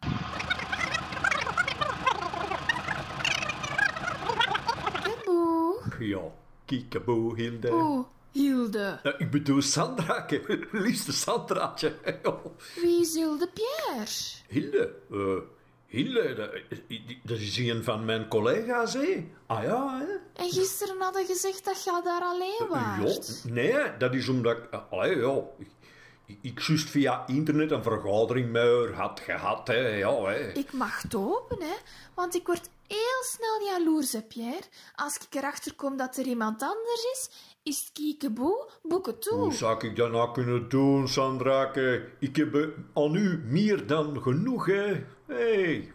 Kiekeboe. 5.04 5.82
Ja, 6.00 6.32
kiekeboe, 6.72 7.36
Hilde. 7.36 7.70
Oeh, 7.72 8.06
Hilde. 8.32 9.00
Eh, 9.04 9.14
ik 9.18 9.32
bedoel 9.32 9.62
Sandrake, 9.62 10.42
liefste 10.86 11.12
Sandraatje. 11.12 11.94
Wie 12.82 13.02
is 13.02 13.14
Hilde 13.16 13.50
Pierre? 13.54 14.12
Hilde, 14.48 14.94
eh, 15.12 15.42
Hilde, 15.86 16.34
dat, 16.36 16.50
dat 17.24 17.38
is 17.38 17.58
een 17.58 17.84
van 17.84 18.06
mijn 18.06 18.28
collega's, 18.28 18.94
hè? 18.94 19.30
Ah 19.48 19.64
ja, 19.64 19.98
hè? 20.00 20.06
En 20.44 20.50
gisteren 20.52 21.02
hadden 21.02 21.26
gezegd 21.26 21.66
dat 21.66 21.84
je 21.84 22.02
daar 22.04 22.22
alleen 22.22 22.68
was. 22.70 23.44
Ja, 23.46 23.52
nee, 23.54 23.98
dat 23.98 24.14
is 24.14 24.28
omdat 24.30 24.58
ik... 24.58 24.64
eh, 24.72 24.80
Allee, 24.90 25.18
ja, 25.18 25.42
ik 26.42 26.60
juist 26.60 26.90
via 26.90 27.28
internet 27.28 27.72
een 27.72 27.84
vergadering 27.84 28.52
met 28.52 28.62
haar 28.62 28.94
had 28.94 29.20
gehad, 29.20 29.68
hè. 29.68 29.88
Ja, 29.88 30.24
hè. 30.24 30.52
Ik 30.52 30.72
mag 30.74 31.02
het 31.02 31.16
open, 31.16 31.58
hè, 31.62 31.76
want 32.14 32.36
ik 32.36 32.48
word 32.48 32.70
heel 32.92 33.24
snel 33.24 33.62
jaloers, 33.68 34.12
hè, 34.12 34.22
Pierre. 34.22 34.68
Als 34.96 35.16
ik 35.16 35.36
erachter 35.36 35.74
kom 35.76 35.98
dat 35.98 36.18
er 36.18 36.26
iemand 36.26 36.62
anders 36.62 37.04
is, 37.14 37.30
is 37.64 37.80
het 37.80 37.92
kiekeboe, 37.92 38.70
boeken 38.84 39.20
toe. 39.20 39.38
Hoe 39.38 39.54
zou 39.54 39.88
ik 39.88 39.96
dat 39.96 40.12
nou 40.12 40.34
kunnen 40.34 40.70
doen, 40.70 41.08
Sandrake? 41.08 42.10
Ik 42.20 42.36
heb 42.36 42.56
eh, 42.56 42.68
aan 42.94 43.16
u 43.16 43.44
meer 43.46 43.88
dan 43.88 44.22
genoeg, 44.22 44.66
hè. 44.66 45.06
Hey. 45.28 45.94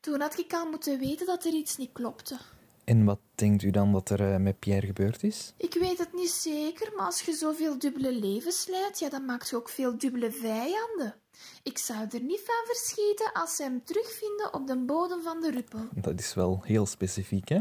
Toen 0.00 0.20
had 0.20 0.38
ik 0.38 0.52
al 0.52 0.70
moeten 0.70 0.98
weten 0.98 1.26
dat 1.26 1.44
er 1.44 1.52
iets 1.52 1.76
niet 1.76 1.92
klopte. 1.92 2.38
En 2.84 3.04
wat 3.04 3.18
denkt 3.34 3.62
u 3.62 3.70
dan 3.70 3.92
dat 3.92 4.10
er 4.10 4.32
eh, 4.32 4.40
met 4.40 4.58
Pierre 4.58 4.86
gebeurd 4.86 5.22
is? 5.22 5.52
Ik 5.56 5.74
weet 5.74 5.98
het 5.98 6.12
niet 6.12 6.30
zeker, 6.30 6.92
maar 6.96 7.06
als 7.06 7.22
je 7.22 7.32
zoveel 7.32 7.78
dubbele 7.78 8.12
levens 8.12 8.66
leidt, 8.66 8.98
ja, 8.98 9.08
dan 9.08 9.24
maakt 9.24 9.48
je 9.48 9.56
ook 9.56 9.68
veel 9.68 9.98
dubbele 9.98 10.32
vijanden. 10.32 11.14
Ik 11.62 11.78
zou 11.78 11.98
er 12.10 12.20
niet 12.20 12.42
van 12.44 12.64
verschieten 12.66 13.32
als 13.32 13.56
ze 13.56 13.62
hem 13.62 13.84
terugvinden 13.84 14.54
op 14.54 14.66
de 14.66 14.76
bodem 14.76 15.22
van 15.22 15.40
de 15.40 15.50
ruppel. 15.50 15.88
Dat 15.94 16.18
is 16.18 16.34
wel 16.34 16.60
heel 16.62 16.86
specifiek, 16.86 17.48
hè? 17.48 17.60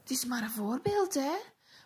Het 0.00 0.10
is 0.10 0.24
maar 0.24 0.42
een 0.42 0.50
voorbeeld, 0.50 1.14
hè. 1.14 1.32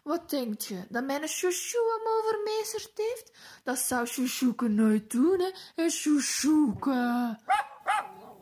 Wat 0.02 0.30
denkt 0.30 0.64
je? 0.64 0.84
Dat 0.88 1.04
mijn 1.04 1.28
chouchou 1.28 1.84
hem 1.92 2.12
overmeesterd 2.18 2.92
heeft? 2.94 3.32
Dat 3.62 3.78
zou 3.78 4.06
chouchouke 4.06 4.68
nooit 4.68 5.10
doen, 5.10 5.40
hè. 5.40 5.50
En 5.82 5.90
chouchouke... 5.90 7.38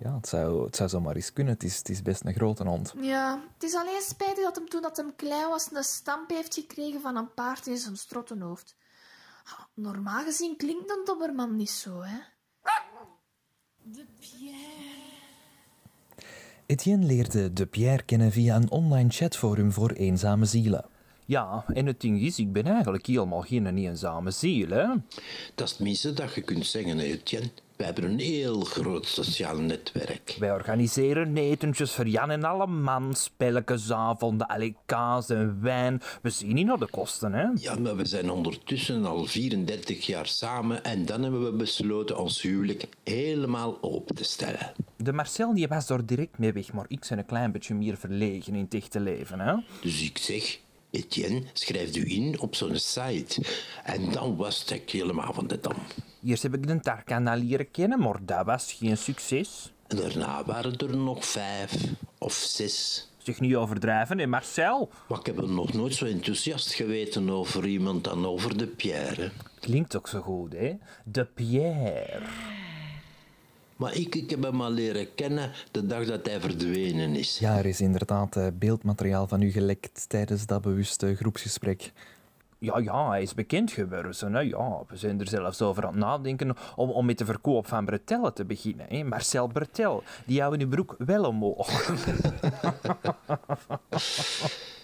Ja, 0.02 0.14
het 0.14 0.28
zou, 0.28 0.64
het 0.64 0.76
zou 0.76 0.88
zomaar 0.88 1.14
eens 1.14 1.32
kunnen. 1.32 1.52
Het 1.54 1.62
is, 1.62 1.76
het 1.76 1.88
is 1.88 2.02
best 2.02 2.24
een 2.24 2.34
grote 2.34 2.64
hond. 2.64 2.94
Ja, 3.00 3.42
het 3.54 3.62
is 3.62 3.74
alleen 3.74 4.02
spijtig 4.02 4.44
dat 4.44 4.56
hem 4.56 4.68
toen 4.68 4.82
dat 4.82 4.96
hem 4.96 5.16
klein 5.16 5.48
was 5.48 5.68
een 5.72 5.84
stamp 5.84 6.30
heeft 6.30 6.54
gekregen 6.54 7.00
van 7.00 7.16
een 7.16 7.34
paard 7.34 7.66
in 7.66 7.76
zijn 7.76 7.96
strottenhoofd. 7.96 8.76
Normaal 9.74 10.24
gezien 10.24 10.56
klinkt 10.56 10.90
een 10.90 11.02
dobberman 11.04 11.56
niet 11.56 11.70
zo, 11.70 12.00
hè. 12.00 12.16
De 13.82 14.04
Pierre... 14.20 15.00
Etienne 16.66 17.06
leerde 17.06 17.52
de 17.52 17.66
Pierre 17.66 18.02
kennen 18.02 18.32
via 18.32 18.56
een 18.56 18.70
online 18.70 19.10
chatforum 19.10 19.72
voor 19.72 19.90
eenzame 19.90 20.44
zielen. 20.44 20.84
Ja, 21.24 21.64
en 21.66 21.86
het 21.86 22.00
ding 22.00 22.20
is, 22.20 22.38
ik 22.38 22.52
ben 22.52 22.66
eigenlijk 22.66 23.06
helemaal 23.06 23.40
geen 23.40 23.76
eenzame 23.76 24.30
ziel, 24.30 24.68
hè. 24.68 24.86
Dat 25.54 25.66
is 25.66 25.70
het 25.70 25.80
minste 25.80 26.12
dat 26.12 26.34
je 26.34 26.42
kunt 26.42 26.66
zeggen, 26.66 26.98
Etienne. 26.98 27.50
We 27.82 27.88
hebben 27.88 28.10
een 28.10 28.18
heel 28.18 28.60
groot 28.60 29.06
sociaal 29.06 29.58
netwerk. 29.58 30.36
Wij 30.38 30.52
organiseren 30.52 31.36
etentjes 31.36 31.92
voor 31.92 32.06
Jan 32.06 32.30
en 32.30 32.44
alle 32.44 32.66
man, 32.66 33.14
spelletjesavonden, 33.14 34.46
allee, 34.46 34.76
kaas 34.86 35.28
en 35.28 35.62
wijn. 35.62 36.00
We 36.22 36.30
zien 36.30 36.54
niet 36.54 36.66
naar 36.66 36.78
de 36.78 36.88
kosten, 36.90 37.32
hè. 37.32 37.46
Ja, 37.54 37.78
maar 37.78 37.96
we 37.96 38.04
zijn 38.04 38.30
ondertussen 38.30 39.04
al 39.04 39.24
34 39.24 40.06
jaar 40.06 40.26
samen 40.26 40.84
en 40.84 41.06
dan 41.06 41.22
hebben 41.22 41.44
we 41.44 41.52
besloten 41.52 42.18
ons 42.18 42.42
huwelijk 42.42 42.88
helemaal 43.04 43.78
open 43.80 44.14
te 44.14 44.24
stellen. 44.24 44.72
De 44.96 45.12
Marcel 45.12 45.54
die 45.54 45.68
was 45.68 45.88
er 45.88 46.06
direct 46.06 46.38
mee 46.38 46.52
weg, 46.52 46.72
maar 46.72 46.86
ik 46.88 47.06
ben 47.08 47.18
een 47.18 47.26
klein 47.26 47.52
beetje 47.52 47.74
meer 47.74 47.96
verlegen 47.96 48.54
in 48.54 48.64
het 48.64 48.74
echte 48.74 49.00
leven, 49.00 49.40
hè. 49.40 49.54
Dus 49.80 50.02
ik 50.02 50.18
zeg, 50.18 50.58
Etienne, 50.92 51.42
schrijf 51.52 51.96
u 51.96 52.10
in 52.10 52.40
op 52.40 52.54
zo'n 52.54 52.78
site. 52.78 53.42
En 53.84 54.10
dan 54.10 54.36
was 54.36 54.64
ik 54.64 54.90
helemaal 54.90 55.32
van 55.32 55.46
de 55.46 55.60
dam. 55.60 55.76
Eerst 56.24 56.42
heb 56.42 56.54
ik 56.54 56.66
de 56.66 56.80
Tarkan 56.80 57.26
al 57.26 57.36
leren 57.36 57.70
kennen, 57.70 57.98
maar 57.98 58.18
dat 58.22 58.46
was 58.46 58.72
geen 58.72 58.96
succes. 58.96 59.72
En 59.86 59.96
daarna 59.96 60.44
waren 60.44 60.78
er 60.78 60.96
nog 60.96 61.24
vijf 61.24 61.74
of 62.18 62.32
zes. 62.32 63.06
Zeg 63.18 63.40
niet 63.40 63.54
overdrijven, 63.54 64.18
hè, 64.18 64.26
Marcel? 64.26 64.90
Maar 65.08 65.18
ik 65.18 65.26
heb 65.26 65.46
nog 65.46 65.72
nooit 65.72 65.94
zo 65.94 66.04
enthousiast 66.04 66.72
geweten 66.74 67.30
over 67.30 67.66
iemand 67.66 68.04
dan 68.04 68.26
over 68.26 68.58
de 68.58 68.66
Pierre. 68.66 69.30
Klinkt 69.60 69.96
ook 69.96 70.08
zo 70.08 70.20
goed, 70.20 70.52
hè? 70.52 70.72
De 71.04 71.24
Pierre. 71.24 72.22
Maar 73.82 73.94
ik, 73.94 74.14
ik 74.14 74.30
heb 74.30 74.42
hem 74.42 74.60
al 74.60 74.70
leren 74.70 75.14
kennen 75.14 75.50
de 75.70 75.86
dag 75.86 76.06
dat 76.06 76.26
hij 76.26 76.40
verdwenen 76.40 77.14
is. 77.14 77.38
Ja, 77.38 77.56
er 77.56 77.66
is 77.66 77.80
inderdaad 77.80 78.36
eh, 78.36 78.46
beeldmateriaal 78.54 79.26
van 79.26 79.42
u 79.42 79.50
gelekt 79.50 80.08
tijdens 80.08 80.46
dat 80.46 80.62
bewuste 80.62 81.14
groepsgesprek. 81.14 81.92
Ja, 82.58 82.78
ja, 82.78 83.08
hij 83.08 83.22
is 83.22 83.34
bekend 83.34 83.70
geworden. 83.70 84.32
Hè. 84.32 84.40
Ja, 84.40 84.82
we 84.88 84.96
zijn 84.96 85.20
er 85.20 85.28
zelfs 85.28 85.62
over 85.62 85.86
aan 85.86 85.92
het 85.92 86.00
nadenken 86.00 86.56
om, 86.76 86.90
om 86.90 87.06
met 87.06 87.18
de 87.18 87.24
verkoop 87.24 87.66
van 87.66 87.84
bretellen 87.84 88.34
te 88.34 88.44
beginnen. 88.44 88.86
Hè. 88.88 89.04
Marcel 89.04 89.46
Bretel, 89.46 90.02
die 90.26 90.40
houden 90.40 90.60
uw 90.60 90.68
broek 90.68 90.94
wel 90.98 91.24
omhoog. 91.24 91.68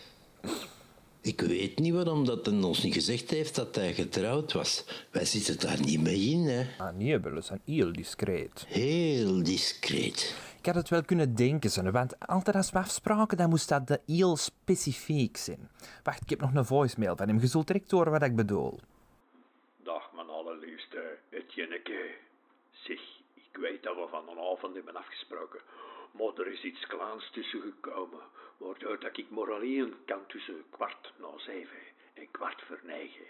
Ik 1.29 1.41
weet 1.41 1.79
niet 1.79 1.95
waarom 1.95 2.25
dat 2.25 2.47
hij 2.47 2.63
ons 2.63 2.83
niet 2.83 2.95
gezegd 2.95 3.31
heeft 3.31 3.55
dat 3.55 3.75
hij 3.75 3.95
getrouwd 3.95 4.53
was. 4.53 4.85
Wij 5.11 5.25
zitten 5.25 5.61
daar 5.61 5.81
niet 5.81 6.01
mee 6.01 6.21
in, 6.21 6.41
hè. 6.41 6.67
Ah, 6.79 6.95
nee, 6.97 7.19
we 7.19 7.41
zijn 7.41 7.61
heel 7.65 7.93
discreet. 7.93 8.65
Heel 8.69 9.43
discreet. 9.43 10.37
Ik 10.59 10.67
had 10.67 10.75
het 10.75 10.89
wel 10.89 11.03
kunnen 11.03 11.35
denken, 11.35 11.93
want 11.93 12.29
altijd 12.29 12.57
als 12.57 12.71
we 12.71 12.79
afspraken, 12.79 13.37
dan 13.37 13.49
moest 13.49 13.69
dat 13.69 13.87
de 13.87 14.01
heel 14.07 14.37
specifiek 14.37 15.37
zijn. 15.37 15.71
Wacht, 16.03 16.23
ik 16.23 16.31
heb 16.31 16.41
nog 16.41 16.55
een 16.55 16.65
voicemail 16.65 17.17
van 17.17 17.29
hem. 17.29 17.41
Je 17.41 17.47
zult 17.47 17.67
direct 17.67 17.91
horen 17.91 18.13
wat 18.13 18.23
ik 18.23 18.37
bedoel. 18.37 18.79
Dag, 19.85 20.13
mijn 20.15 20.29
allerliefste 20.29 21.19
Etienneke. 21.31 22.15
Zeg, 22.71 23.01
ik 23.35 23.57
weet 23.61 23.83
dat 23.83 23.95
we 23.95 24.07
van 24.11 24.29
een 24.29 24.45
avond 24.53 24.75
hebben 24.75 24.97
afgesproken. 24.97 25.61
Maar 26.11 26.35
er 26.35 26.47
is 26.47 26.63
iets 26.63 26.87
kleins 26.87 27.31
tussen 27.31 27.61
gekomen. 27.61 28.21
Waardoor 28.57 29.01
dat 29.01 29.17
ik 29.17 29.31
maar 29.31 29.53
alleen 29.53 29.95
kan 30.07 30.27
tussen 30.27 30.65
kwart 30.71 31.13
na 31.17 31.39
zeven 31.39 31.83
en 32.15 32.31
kwart 32.31 32.63
voor 32.63 32.81
negen. 32.83 33.27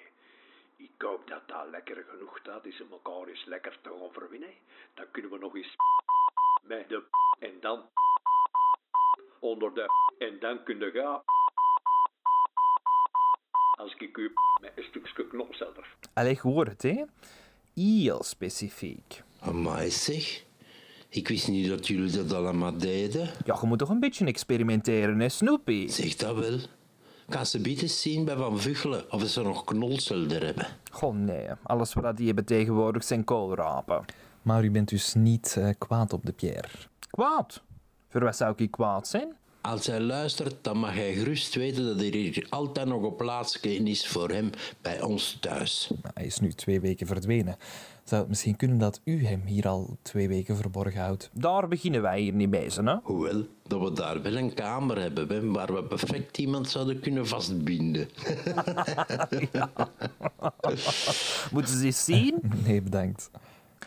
Ik 0.77 0.91
hoop 0.99 1.29
dat 1.29 1.49
dat 1.49 1.69
lekker 1.71 2.05
genoeg 2.09 2.43
dat 2.43 2.65
is 2.65 2.81
om 2.81 2.91
elkaar 2.91 3.29
eens 3.29 3.45
lekker 3.45 3.79
te 3.81 3.89
gaan 3.89 4.13
verwinnen. 4.13 4.55
Dan 4.95 5.11
kunnen 5.11 5.31
we 5.31 5.39
nog 5.39 5.57
eens 5.57 5.77
met 6.63 6.89
de 6.89 7.03
en 7.39 7.61
dan 7.61 7.89
onder 9.39 9.75
de 9.75 9.87
en 10.19 10.39
dan 10.39 10.65
kunnen 10.65 10.93
gaan. 10.93 11.23
Als 13.79 13.95
ik 13.95 14.17
u 14.17 14.33
met 14.61 14.73
een 14.77 14.85
stukje 14.85 15.27
knopzetter. 15.27 15.97
Allee, 16.15 16.33
ik 16.33 16.39
hoor 16.39 16.67
het, 16.67 16.83
hè? 16.83 17.05
Heel 17.75 18.23
specifiek. 18.23 19.23
Amai 19.41 19.91
zeg. 19.91 20.48
Ik 21.09 21.29
wist 21.29 21.49
niet 21.49 21.69
dat 21.69 21.87
jullie 21.87 22.11
dat 22.11 22.33
allemaal 22.33 22.79
deden. 22.79 23.31
Ja, 23.45 23.59
je 23.61 23.67
moet 23.67 23.79
toch 23.79 23.89
een 23.89 24.01
beetje 24.01 24.25
experimenteren, 24.25 25.21
hè, 25.21 25.29
Snoopy? 25.29 25.89
Zeg 25.89 26.17
dat 26.17 26.37
wel. 26.37 26.59
Kan 27.29 27.47
ze 27.47 27.61
bieden 27.61 27.89
zien 27.89 28.25
bij 28.25 28.37
Van 28.37 28.61
Vuggelen 28.61 29.13
of 29.13 29.23
ze 29.23 29.43
nog 29.43 29.65
knolselder 29.65 30.45
hebben? 30.45 30.67
Goh, 30.91 31.15
nee. 31.15 31.47
Alles 31.63 31.93
wat 31.95 32.17
die 32.17 32.27
hebben 32.27 32.45
tegenwoordig 32.45 33.05
zijn 33.05 33.25
koolrapen. 33.25 34.05
Maar 34.43 34.65
u 34.65 34.71
bent 34.71 34.89
dus 34.89 35.15
niet 35.15 35.57
eh, 35.59 35.69
kwaad 35.79 36.13
op 36.13 36.27
de 36.27 36.33
Pierre. 36.33 36.69
Kwaad? 37.11 37.63
Voor 38.09 38.25
wat 38.25 38.37
zou 38.37 38.55
ik 38.57 38.71
kwaad 38.71 39.09
zijn? 39.09 39.37
Als 39.61 39.87
hij 39.87 40.01
luistert, 40.01 40.55
dan 40.65 40.79
mag 40.79 40.95
hij 40.95 41.13
gerust 41.13 41.55
weten 41.55 41.85
dat 41.85 41.97
er 41.97 42.15
hier 42.15 42.47
altijd 42.49 42.87
nog 42.87 43.03
een 43.03 43.17
plaatsje 43.17 43.75
in 43.75 43.87
is 43.87 44.07
voor 44.07 44.31
hem 44.31 44.51
bij 44.83 45.03
ons 45.03 45.37
thuis. 45.41 45.91
Hij 46.15 46.27
is 46.27 46.41
nu 46.41 46.53
twee 46.53 46.81
weken 46.81 47.07
verdwenen. 47.07 47.57
Zou 48.09 48.21
het 48.21 48.29
misschien 48.29 48.57
kunnen 48.57 48.79
dat 48.79 49.01
u 49.05 49.27
hem 49.27 49.43
hier 49.45 49.69
al 49.69 49.97
twee 50.03 50.29
weken 50.29 50.57
verborgen 50.57 51.01
houdt? 51.01 51.31
Daar 51.33 51.69
beginnen 51.69 52.03
wij 52.03 52.21
hier 52.21 52.33
niet 52.33 52.51
mee, 52.51 52.69
hè? 52.75 52.97
Hoewel, 53.03 53.47
dat 53.67 53.81
we 53.81 53.93
daar 53.93 54.23
wel 54.23 54.37
een 54.37 54.55
kamer 54.55 55.01
hebben 55.01 55.29
hè, 55.29 55.51
waar 55.51 55.75
we 55.75 55.83
perfect 55.83 56.39
iemand 56.39 56.69
zouden 56.69 57.01
kunnen 57.01 57.27
vastbinden. 57.27 58.01
Moeten 61.53 61.79
ze 61.79 61.85
eens 61.85 62.05
zien? 62.05 62.41
Nee, 62.67 62.83
bedankt. 62.83 63.31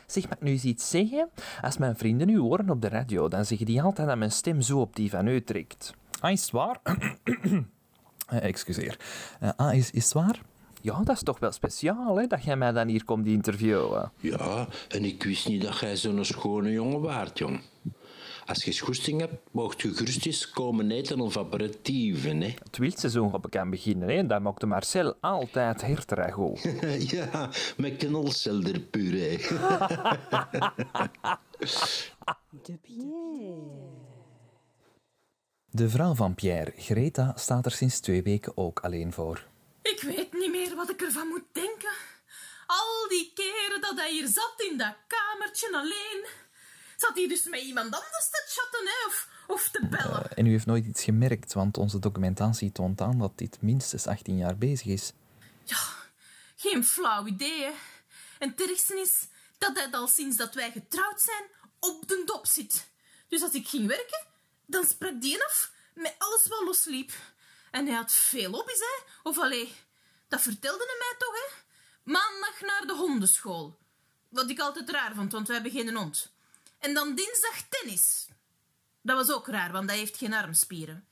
Zeg, 0.05 0.23
ik 0.23 0.41
nu 0.41 0.51
eens 0.51 0.63
iets 0.63 0.89
zeggen? 0.89 1.29
Als 1.61 1.77
mijn 1.77 1.95
vrienden 1.95 2.29
u 2.29 2.37
horen 2.37 2.69
op 2.69 2.81
de 2.81 2.89
radio, 2.89 3.27
dan 3.27 3.45
zeggen 3.45 3.65
die 3.65 3.81
altijd 3.81 4.07
dat 4.07 4.17
mijn 4.17 4.31
stem 4.31 4.61
zo 4.61 4.79
op 4.79 4.95
die 4.95 5.09
van 5.09 5.27
u 5.27 5.43
trekt. 5.43 5.93
Ah, 6.19 6.31
is 6.31 6.41
het 6.41 6.51
waar? 6.51 6.79
Eh, 8.27 8.43
excuseer. 8.43 8.99
Ah, 9.55 9.73
is, 9.73 9.91
is 9.91 10.03
het 10.03 10.13
waar? 10.13 10.41
Ja, 10.81 11.01
dat 11.03 11.15
is 11.15 11.23
toch 11.23 11.39
wel 11.39 11.51
speciaal, 11.51 12.17
hè, 12.17 12.27
dat 12.27 12.43
jij 12.43 12.55
mij 12.55 12.71
dan 12.71 12.87
hier 12.87 13.05
komt 13.05 13.27
interviewen. 13.27 14.11
Ja, 14.19 14.67
en 14.89 15.05
ik 15.05 15.23
wist 15.23 15.47
niet 15.47 15.61
dat 15.61 15.79
jij 15.79 15.95
zo'n 15.95 16.25
schone 16.25 16.71
jongen 16.71 17.01
waart, 17.01 17.37
jong. 17.37 17.61
Als 18.45 18.63
je 18.63 18.71
schoesting 18.71 19.19
hebt, 19.19 19.33
mocht 19.51 19.81
je 19.81 19.93
gerust 19.93 20.25
eens 20.25 20.49
komen 20.49 20.91
eten 20.91 21.19
of 21.19 21.37
aperitieven, 21.37 22.41
hè. 22.41 22.53
Het 22.63 22.77
wildseizoen 22.77 23.33
op 23.33 23.47
kan 23.49 23.69
beginnen, 23.69 24.09
hè. 24.09 24.25
Dat 24.25 24.41
maakte 24.41 24.65
Marcel 24.65 25.15
altijd 25.19 25.81
hertragout. 25.81 26.61
ja, 27.11 27.49
met 27.77 27.97
knolselderpuree. 27.97 29.37
De 32.63 32.77
Pierre. 32.81 33.99
De 35.69 35.89
vrouw 35.89 36.13
van 36.13 36.35
Pierre, 36.35 36.73
Greta, 36.77 37.33
staat 37.35 37.65
er 37.65 37.71
sinds 37.71 37.99
twee 37.99 38.23
weken 38.23 38.57
ook 38.57 38.79
alleen 38.79 39.11
voor. 39.11 39.47
Ik 39.81 40.01
weet 40.01 40.30
wat 40.81 40.89
ik 40.89 41.01
ervan 41.01 41.27
moet 41.27 41.45
denken. 41.51 41.93
Al 42.65 43.07
die 43.09 43.31
keren 43.33 43.81
dat 43.81 43.97
hij 43.97 44.11
hier 44.11 44.27
zat 44.27 44.53
in 44.57 44.77
dat 44.77 44.95
kamertje 45.07 45.69
alleen. 45.73 46.25
Zat 46.97 47.15
hij 47.15 47.27
dus 47.27 47.43
met 47.43 47.61
iemand 47.61 47.85
anders 47.85 48.29
te 48.29 48.43
chatten 48.47 48.85
hè? 48.85 49.07
Of, 49.07 49.29
of 49.47 49.69
te 49.69 49.87
bellen? 49.87 50.33
En 50.35 50.45
u 50.45 50.49
heeft 50.49 50.65
nooit 50.65 50.85
iets 50.85 51.03
gemerkt, 51.03 51.53
want 51.53 51.77
onze 51.77 51.99
documentatie 51.99 52.71
toont 52.71 53.01
aan 53.01 53.19
dat 53.19 53.37
dit 53.37 53.61
minstens 53.61 54.07
18 54.07 54.37
jaar 54.37 54.57
bezig 54.57 54.87
is. 54.87 55.11
Geen 56.55 56.83
flauw 56.85 57.25
idee, 57.25 57.63
hè. 57.63 57.71
En 58.39 58.49
het 58.49 58.61
ergste 58.69 58.99
is 58.99 59.27
dat 59.57 59.75
hij 59.77 59.91
al 59.91 60.07
sinds 60.07 60.37
dat 60.37 60.53
wij 60.53 60.71
getrouwd 60.71 61.21
zijn 61.21 61.43
op 61.79 62.07
de 62.07 62.23
dop 62.25 62.45
zit. 62.45 62.89
Dus 63.27 63.41
als 63.41 63.53
ik 63.53 63.67
ging 63.67 63.87
werken, 63.87 64.25
dan 64.65 64.85
sprak 64.85 65.21
die 65.21 65.43
af 65.43 65.71
met 65.93 66.15
alles 66.17 66.47
wat 66.47 66.63
losliep. 66.63 67.11
En 67.71 67.85
hij 67.85 67.95
had 67.95 68.11
veel 68.11 68.51
hobby's, 68.51 68.79
hè. 68.79 69.03
Of 69.23 69.37
allee, 69.37 69.73
dat 70.31 70.41
vertelde 70.41 70.85
hij 70.85 70.95
mij 70.97 71.15
toch, 71.17 71.33
hè. 71.33 71.61
Maandag 72.03 72.61
naar 72.61 72.87
de 72.87 72.93
hondenschool. 72.93 73.79
Wat 74.29 74.49
ik 74.49 74.59
altijd 74.59 74.89
raar 74.89 75.15
vond, 75.15 75.31
want 75.31 75.47
wij 75.47 75.55
hebben 75.55 75.73
geen 75.73 75.95
hond. 75.95 76.31
En 76.79 76.93
dan 76.93 77.15
dinsdag 77.15 77.61
tennis. 77.69 78.27
Dat 79.01 79.15
was 79.15 79.35
ook 79.35 79.47
raar, 79.47 79.71
want 79.71 79.89
hij 79.89 79.99
heeft 79.99 80.17
geen 80.17 80.33
armspieren. 80.33 81.07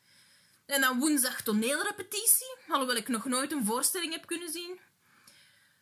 En 0.65 0.81
dan 0.81 0.99
woensdag 0.99 1.41
toneelrepetitie, 1.41 2.55
alhoewel 2.67 2.95
ik 2.95 3.07
nog 3.07 3.25
nooit 3.25 3.51
een 3.51 3.65
voorstelling 3.65 4.11
heb 4.13 4.25
kunnen 4.25 4.51
zien. 4.51 4.79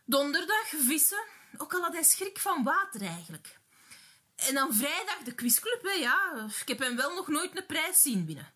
Donderdag 0.06 0.67
vissen, 0.67 1.24
ook 1.58 1.74
al 1.74 1.82
had 1.82 1.94
hij 1.94 2.03
schrik 2.03 2.39
van 2.39 2.63
water 2.63 3.01
eigenlijk. 3.01 3.60
En 4.36 4.53
dan 4.53 4.74
vrijdag 4.74 5.17
de 5.24 5.36
quizclub, 5.36 5.84
hè, 5.84 5.91
ja. 5.91 6.48
Ik 6.62 6.67
heb 6.67 6.79
hem 6.79 6.96
wel 6.96 7.13
nog 7.13 7.27
nooit 7.27 7.58
een 7.58 7.65
prijs 7.65 8.01
zien 8.01 8.25
binnen. 8.25 8.53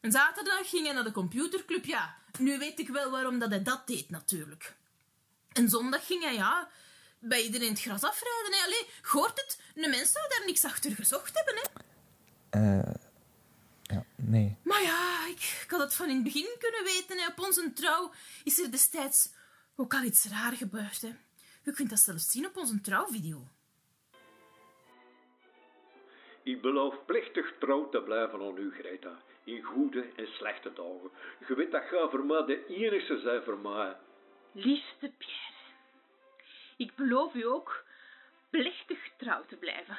En 0.00 0.12
zaterdag 0.12 0.68
ging 0.68 0.84
hij 0.84 0.94
naar 0.94 1.04
de 1.04 1.12
computerclub, 1.12 1.84
ja. 1.84 2.16
Nu 2.38 2.58
weet 2.58 2.78
ik 2.78 2.88
wel 2.88 3.10
waarom 3.10 3.38
dat 3.38 3.50
hij 3.50 3.62
dat 3.62 3.86
deed, 3.86 4.10
natuurlijk. 4.10 4.76
En 5.52 5.68
zondag 5.68 6.06
ging 6.06 6.22
hij, 6.22 6.34
ja, 6.34 6.68
bij 7.18 7.42
iedereen 7.42 7.68
het 7.68 7.80
gras 7.80 8.02
afrijden. 8.02 8.52
Hè. 8.52 8.64
Allee, 8.64 8.86
hoort 9.02 9.40
het? 9.40 9.60
De 9.74 9.88
mens 9.88 10.12
zou 10.12 10.28
daar 10.28 10.46
niks 10.46 10.64
achter 10.64 10.90
gezocht 10.90 11.34
hebben, 11.34 11.54
hè. 11.54 11.84
Eh. 12.50 12.94
ja, 13.82 14.04
nee. 14.16 14.56
Maar 14.62 14.82
ja, 14.82 15.26
ik, 15.26 15.60
ik 15.64 15.70
had 15.70 15.80
het 15.80 15.94
van 15.94 16.08
in 16.08 16.14
het 16.14 16.24
begin 16.24 16.56
kunnen 16.58 16.84
weten. 16.84 17.18
Hè. 17.18 17.26
Op 17.26 17.40
onze 17.40 17.72
trouw 17.72 18.12
is 18.44 18.58
er 18.58 18.70
destijds 18.70 19.32
ook 19.76 19.94
al 19.94 20.02
iets 20.02 20.24
raar 20.24 20.52
gebeurd. 20.52 21.02
Hè. 21.02 21.14
Je 21.62 21.72
kunt 21.72 21.90
dat 21.90 21.98
zelfs 21.98 22.30
zien 22.30 22.46
op 22.46 22.56
onze 22.56 22.80
trouwvideo. 22.80 23.48
Ik 26.42 26.60
beloof 26.60 27.04
plechtig 27.06 27.54
trouw 27.58 27.88
te 27.88 28.02
blijven 28.02 28.40
aan 28.40 28.56
u, 28.56 28.72
Greta. 28.72 29.22
In 29.46 29.62
goede 29.62 30.08
en 30.16 30.26
slechte 30.26 30.72
dagen. 30.72 31.10
Je 31.48 31.54
weet 31.54 31.70
dat 31.70 31.90
jij 31.90 32.08
voor 32.08 32.24
mij 32.24 32.44
de 32.44 32.66
enige 32.66 33.18
zijn 33.18 33.42
voor 33.42 33.58
mij. 33.58 33.96
Liefste 34.52 35.12
Pierre, 35.18 35.56
ik 36.76 36.94
beloof 36.94 37.34
u 37.34 37.46
ook 37.46 37.84
plechtig 38.50 38.98
trouw 39.16 39.44
te 39.48 39.56
blijven. 39.56 39.98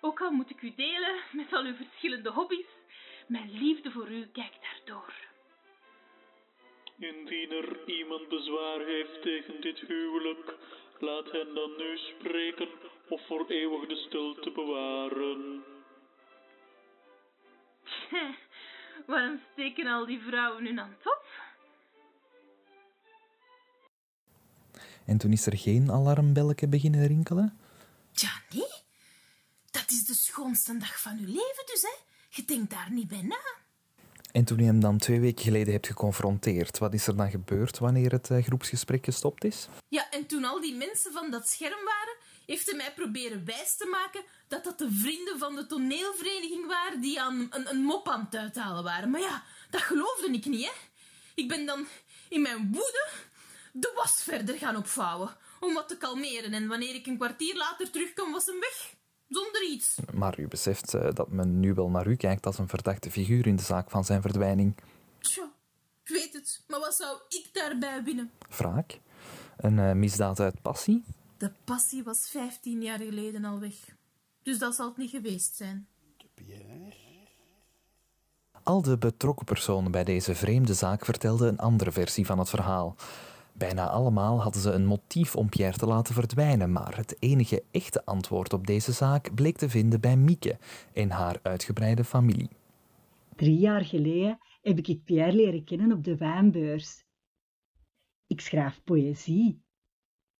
Ook 0.00 0.20
al 0.20 0.30
moet 0.30 0.50
ik 0.50 0.62
u 0.62 0.74
delen 0.74 1.16
met 1.32 1.52
al 1.52 1.64
uw 1.64 1.74
verschillende 1.74 2.30
hobby's, 2.30 2.66
mijn 3.26 3.50
liefde 3.50 3.90
voor 3.90 4.10
u 4.10 4.26
kijkt 4.32 4.58
daardoor. 4.62 5.14
Indien 6.98 7.50
er 7.50 7.88
iemand 7.88 8.28
bezwaar 8.28 8.80
heeft 8.80 9.22
tegen 9.22 9.60
dit 9.60 9.78
huwelijk, 9.78 10.54
laat 10.98 11.30
hen 11.30 11.54
dan 11.54 11.76
nu 11.76 11.96
spreken 11.96 12.68
of 13.08 13.26
voor 13.26 13.44
eeuwig 13.48 13.86
de 13.86 13.96
stilte 13.96 14.50
bewaren. 14.50 15.64
Waarom 19.06 19.40
steken 19.52 19.86
al 19.86 20.06
die 20.06 20.20
vrouwen 20.20 20.64
hun 20.64 20.78
hand 20.78 21.06
op? 21.06 21.24
En 25.04 25.18
toen 25.18 25.32
is 25.32 25.46
er 25.46 25.56
geen 25.56 25.90
alarmbelletje 25.90 26.68
beginnen 26.68 27.06
rinkelen? 27.06 27.58
Tja, 28.12 28.30
nee. 28.50 28.84
Dat 29.70 29.90
is 29.90 30.04
de 30.04 30.14
schoonste 30.14 30.76
dag 30.76 31.00
van 31.00 31.18
uw 31.18 31.26
leven 31.26 31.66
dus, 31.66 31.82
hè. 31.82 31.94
Je 32.28 32.44
denkt 32.44 32.70
daar 32.70 32.90
niet 32.90 33.08
bij 33.08 33.22
na. 33.22 33.40
En 34.32 34.44
toen 34.44 34.58
je 34.58 34.64
hem 34.64 34.80
dan 34.80 34.98
twee 34.98 35.20
weken 35.20 35.44
geleden 35.44 35.72
hebt 35.72 35.86
geconfronteerd, 35.86 36.78
wat 36.78 36.94
is 36.94 37.06
er 37.06 37.16
dan 37.16 37.30
gebeurd 37.30 37.78
wanneer 37.78 38.12
het 38.12 38.30
eh, 38.30 38.44
groepsgesprek 38.44 39.04
gestopt 39.04 39.44
is? 39.44 39.68
Ja, 39.88 40.10
en 40.10 40.26
toen 40.26 40.44
al 40.44 40.60
die 40.60 40.74
mensen 40.74 41.12
van 41.12 41.30
dat 41.30 41.48
scherm 41.48 41.84
waren, 41.84 42.16
heeft 42.46 42.66
hij 42.66 42.76
mij 42.76 42.92
proberen 42.94 43.44
wijs 43.44 43.76
te 43.76 43.86
maken 43.86 44.24
dat 44.48 44.64
dat 44.64 44.78
de 44.78 44.90
vrienden 44.90 45.38
van 45.38 45.54
de 45.54 45.66
toneelvereniging 45.66 46.66
waren 46.66 47.00
die 47.00 47.20
aan 47.20 47.46
een, 47.50 47.70
een 47.70 47.82
mop 47.82 48.08
aan 48.08 48.24
het 48.24 48.36
uithalen 48.36 48.84
waren. 48.84 49.10
Maar 49.10 49.20
ja, 49.20 49.42
dat 49.70 49.80
geloofde 49.80 50.32
ik 50.32 50.44
niet, 50.44 50.64
hè. 50.64 50.72
Ik 51.34 51.48
ben 51.48 51.66
dan 51.66 51.86
in 52.28 52.42
mijn 52.42 52.72
woede 52.72 53.08
de 53.72 53.92
was 53.94 54.22
verder 54.22 54.58
gaan 54.58 54.76
opvouwen 54.76 55.36
om 55.60 55.74
wat 55.74 55.88
te 55.88 55.96
kalmeren. 55.96 56.52
En 56.52 56.68
wanneer 56.68 56.94
ik 56.94 57.06
een 57.06 57.16
kwartier 57.16 57.56
later 57.56 57.90
terugkwam, 57.90 58.32
was 58.32 58.46
hem 58.46 58.60
weg. 58.60 58.94
Zonder 59.28 59.62
iets. 59.62 59.96
Maar 60.14 60.40
u 60.40 60.48
beseft 60.48 60.94
eh, 60.94 61.12
dat 61.12 61.28
men 61.28 61.60
nu 61.60 61.74
wel 61.74 61.88
naar 61.88 62.06
u 62.06 62.16
kijkt 62.16 62.46
als 62.46 62.58
een 62.58 62.68
verdachte 62.68 63.10
figuur 63.10 63.46
in 63.46 63.56
de 63.56 63.62
zaak 63.62 63.90
van 63.90 64.04
zijn 64.04 64.22
verdwijning. 64.22 64.76
Tja, 65.20 65.52
ik 66.04 66.08
weet 66.08 66.32
het. 66.32 66.64
Maar 66.68 66.80
wat 66.80 66.94
zou 66.94 67.18
ik 67.28 67.48
daarbij 67.52 68.02
winnen? 68.02 68.32
Wraak? 68.48 69.00
Een 69.56 69.78
eh, 69.78 69.92
misdaad 69.92 70.40
uit 70.40 70.62
passie? 70.62 71.04
De 71.38 71.52
passie 71.64 72.02
was 72.02 72.28
15 72.28 72.82
jaar 72.82 72.98
geleden 72.98 73.44
al 73.44 73.60
weg. 73.60 73.96
Dus 74.42 74.58
dat 74.58 74.74
zal 74.74 74.88
het 74.88 74.96
niet 74.96 75.10
geweest 75.10 75.56
zijn. 75.56 75.88
Al 78.62 78.82
de 78.82 78.98
betrokken 78.98 79.44
personen 79.44 79.90
bij 79.90 80.04
deze 80.04 80.34
vreemde 80.34 80.74
zaak 80.74 81.04
vertelden 81.04 81.48
een 81.48 81.58
andere 81.58 81.92
versie 81.92 82.26
van 82.26 82.38
het 82.38 82.48
verhaal. 82.48 82.96
Bijna 83.52 83.88
allemaal 83.88 84.42
hadden 84.42 84.62
ze 84.62 84.70
een 84.70 84.86
motief 84.86 85.36
om 85.36 85.48
Pierre 85.48 85.78
te 85.78 85.86
laten 85.86 86.14
verdwijnen, 86.14 86.72
maar 86.72 86.96
het 86.96 87.16
enige 87.18 87.62
echte 87.70 88.04
antwoord 88.04 88.52
op 88.52 88.66
deze 88.66 88.92
zaak 88.92 89.34
bleek 89.34 89.56
te 89.56 89.68
vinden 89.68 90.00
bij 90.00 90.16
Mieke 90.16 90.58
en 90.92 91.10
haar 91.10 91.38
uitgebreide 91.42 92.04
familie. 92.04 92.50
Drie 93.36 93.58
jaar 93.58 93.84
geleden 93.84 94.38
heb 94.62 94.78
ik 94.78 95.04
Pierre 95.04 95.32
leren 95.32 95.64
kennen 95.64 95.92
op 95.92 96.04
de 96.04 96.16
wijnbeurs. 96.16 97.04
Ik 98.26 98.40
schrijf 98.40 98.80
poëzie 98.84 99.64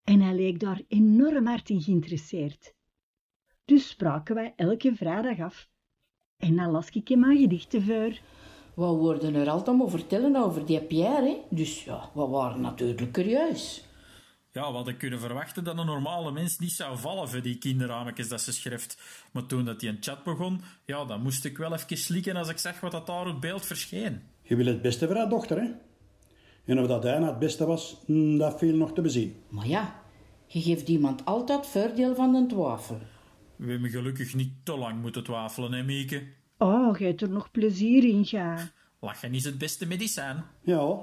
en 0.07 0.21
hij 0.21 0.35
leek 0.35 0.61
daar 0.61 0.83
enorm 0.89 1.47
hard 1.47 1.71
in 1.71 1.81
geïnteresseerd. 1.81 2.75
Dus 3.65 3.89
spraken 3.89 4.35
wij 4.35 4.53
elke 4.57 4.95
vrijdag 4.95 5.41
af 5.41 5.69
en 6.37 6.57
dan 6.57 6.71
las 6.71 6.91
ik 6.91 7.09
hem 7.09 7.25
aan 7.25 7.37
gedichten 7.37 7.83
voor. 7.83 8.19
We 8.75 8.85
worden 8.85 9.35
er 9.35 9.49
altijd 9.49 9.81
om 9.81 9.91
vertellen 9.91 10.37
over 10.37 10.67
die 10.67 10.81
Pierre, 10.81 11.27
hè? 11.27 11.57
dus 11.57 11.85
ja, 11.85 12.11
we 12.15 12.27
waren 12.27 12.61
natuurlijk 12.61 13.13
curieus. 13.13 13.85
Ja, 14.53 14.69
we 14.69 14.77
hadden 14.77 14.97
kunnen 14.97 15.21
verwachten 15.21 15.65
dat 15.65 15.79
een 15.79 15.87
normale 15.87 16.33
mens 16.33 16.59
niet 16.59 16.73
zou 16.73 16.99
vallen 16.99 17.29
voor 17.29 17.43
die 17.43 17.59
kinderrametjes 17.59 18.29
dat 18.29 18.41
ze 18.41 18.53
schrijft. 18.53 18.99
Maar 19.33 19.47
toen 19.47 19.65
dat 19.65 19.81
die 19.81 19.89
een 19.89 19.97
chat 20.01 20.25
begon, 20.25 20.61
ja, 20.85 21.05
dan 21.05 21.23
moest 21.23 21.45
ik 21.45 21.59
wel 21.59 21.73
even 21.75 21.97
slikken 21.97 22.37
als 22.37 22.49
ik 22.49 22.59
zag 22.59 22.81
wat 22.81 22.93
dat 22.93 23.07
daar 23.07 23.27
op 23.27 23.41
beeld 23.41 23.67
verscheen. 23.67 24.23
Je 24.43 24.57
wil 24.57 24.67
het 24.67 24.83
beste 24.83 25.07
voor 25.07 25.17
haar 25.17 25.29
dochter, 25.29 25.61
hè? 25.61 25.71
En 26.67 26.81
of 26.81 26.87
dat 26.87 27.03
hij 27.03 27.19
nou 27.19 27.31
het 27.31 27.39
beste 27.39 27.67
was, 27.67 28.03
hm, 28.07 28.37
dat 28.37 28.59
viel 28.59 28.77
nog 28.77 28.93
te 28.93 29.01
bezien. 29.01 29.37
Maar 29.49 29.69
ja, 29.69 30.03
je 30.47 30.61
geeft 30.61 30.89
iemand 30.89 31.25
altijd 31.25 31.67
voordeel 31.67 32.15
van 32.15 32.33
de 32.33 32.47
twijfel. 32.47 32.99
We 33.57 33.71
hebben 33.71 33.91
gelukkig 33.91 34.35
niet 34.35 34.53
te 34.63 34.77
lang 34.77 35.01
moeten 35.01 35.25
twijfelen, 35.25 35.73
hè, 35.73 35.83
Mieke? 35.83 36.23
Oh, 36.59 36.99
jij 36.99 37.09
hebt 37.09 37.21
er 37.21 37.31
nog 37.31 37.51
plezier 37.51 38.05
in, 38.05 38.25
ga. 38.25 38.71
Lachen 39.01 39.35
is 39.35 39.45
het 39.45 39.59
beste 39.59 39.87
medicijn. 39.87 40.45
Ja. 40.63 40.99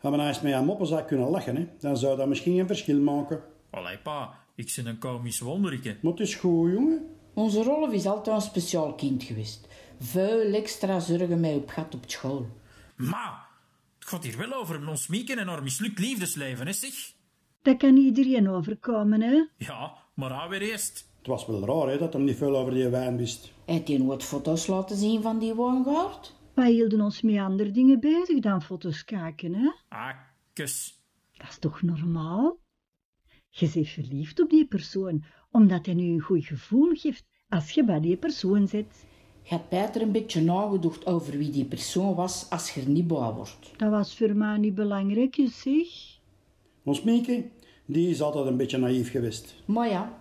We 0.00 0.08
nou 0.08 0.20
eens 0.28 0.40
met 0.40 0.52
haar 0.52 0.64
moppenzak 0.64 1.06
kunnen 1.06 1.28
lachen, 1.28 1.56
hè? 1.56 1.68
Dan 1.78 1.96
zou 1.96 2.16
dat 2.16 2.28
misschien 2.28 2.58
een 2.58 2.66
verschil 2.66 3.00
maken. 3.00 3.40
Allee, 3.70 3.98
pa, 3.98 4.34
ik 4.54 4.72
ben 4.76 4.86
een 4.86 4.98
komisch 4.98 5.40
wonderike. 5.40 5.96
Maar 6.02 6.12
het 6.12 6.20
is 6.20 6.34
goed, 6.34 6.72
jongen. 6.72 7.06
Onze 7.34 7.62
Rolf 7.62 7.92
is 7.92 8.06
altijd 8.06 8.36
een 8.36 8.42
speciaal 8.42 8.94
kind 8.94 9.22
geweest. 9.22 9.68
Veel 9.98 10.52
extra 10.52 11.00
zorgen 11.00 11.40
mij 11.40 11.54
op 11.54 11.68
gat 11.68 11.94
op 11.94 12.04
school. 12.06 12.46
Ma, 12.96 13.41
gaat 14.12 14.24
hier 14.24 14.38
wel 14.38 14.52
over 14.52 14.88
ons 14.88 15.06
Mieke 15.06 15.36
en 15.36 15.48
haar 15.48 15.62
mislukt 15.62 15.98
liefdesleven, 15.98 16.66
hè, 16.66 16.72
zeg? 16.72 17.14
Dat 17.62 17.76
kan 17.76 17.96
iedereen 17.96 18.48
overkomen, 18.48 19.20
hè? 19.20 19.46
Ja, 19.56 19.96
maar 20.14 20.30
haar 20.30 20.48
weer 20.48 20.62
eerst. 20.62 21.10
Het 21.18 21.26
was 21.26 21.46
wel 21.46 21.66
raar, 21.66 21.88
hè, 21.88 21.98
dat 21.98 22.12
hem 22.12 22.24
niet 22.24 22.36
veel 22.36 22.56
over 22.56 22.74
die 22.74 22.88
wijn 22.88 23.16
wist. 23.16 23.52
Heb 23.66 23.86
je 23.86 24.04
wat 24.04 24.22
foto's 24.22 24.66
laten 24.66 24.96
zien 24.96 25.22
van 25.22 25.38
die 25.38 25.54
wijngaard? 25.54 26.34
Wij 26.54 26.70
hielden 26.70 27.00
ons 27.00 27.22
met 27.22 27.38
andere 27.38 27.70
dingen 27.70 28.00
bezig 28.00 28.40
dan 28.40 28.62
foto's 28.62 29.04
kijken, 29.04 29.54
hè? 29.54 29.72
Ah, 29.88 30.16
kus. 30.52 31.02
Dat 31.32 31.48
is 31.48 31.58
toch 31.58 31.82
normaal? 31.82 32.58
Je 33.48 33.70
bent 33.74 33.88
verliefd 33.88 34.40
op 34.40 34.50
die 34.50 34.66
persoon, 34.66 35.24
omdat 35.50 35.86
hij 35.86 35.94
nu 35.94 36.12
een 36.12 36.20
goed 36.20 36.46
gevoel 36.46 36.94
geeft 36.94 37.24
als 37.48 37.70
je 37.70 37.84
bij 37.84 38.00
die 38.00 38.16
persoon 38.16 38.68
zit. 38.68 39.06
Je 39.42 39.54
had 39.54 39.68
beter 39.68 40.02
een 40.02 40.12
beetje 40.12 40.40
nagedacht 40.40 41.06
over 41.06 41.38
wie 41.38 41.50
die 41.50 41.64
persoon 41.64 42.14
was 42.14 42.46
als 42.50 42.70
je 42.70 42.80
er 42.80 42.88
niet 42.88 43.06
bij 43.06 43.16
wordt. 43.16 43.70
Dat 43.76 43.90
was 43.90 44.16
voor 44.16 44.36
mij 44.36 44.56
niet 44.56 44.74
belangrijk, 44.74 45.34
je 45.34 45.48
zeg. 45.48 46.20
Ons 46.84 47.02
Mieke, 47.02 47.44
die 47.86 48.08
is 48.08 48.22
altijd 48.22 48.46
een 48.46 48.56
beetje 48.56 48.78
naïef 48.78 49.10
geweest. 49.10 49.54
Maar 49.64 49.88
ja, 49.88 50.18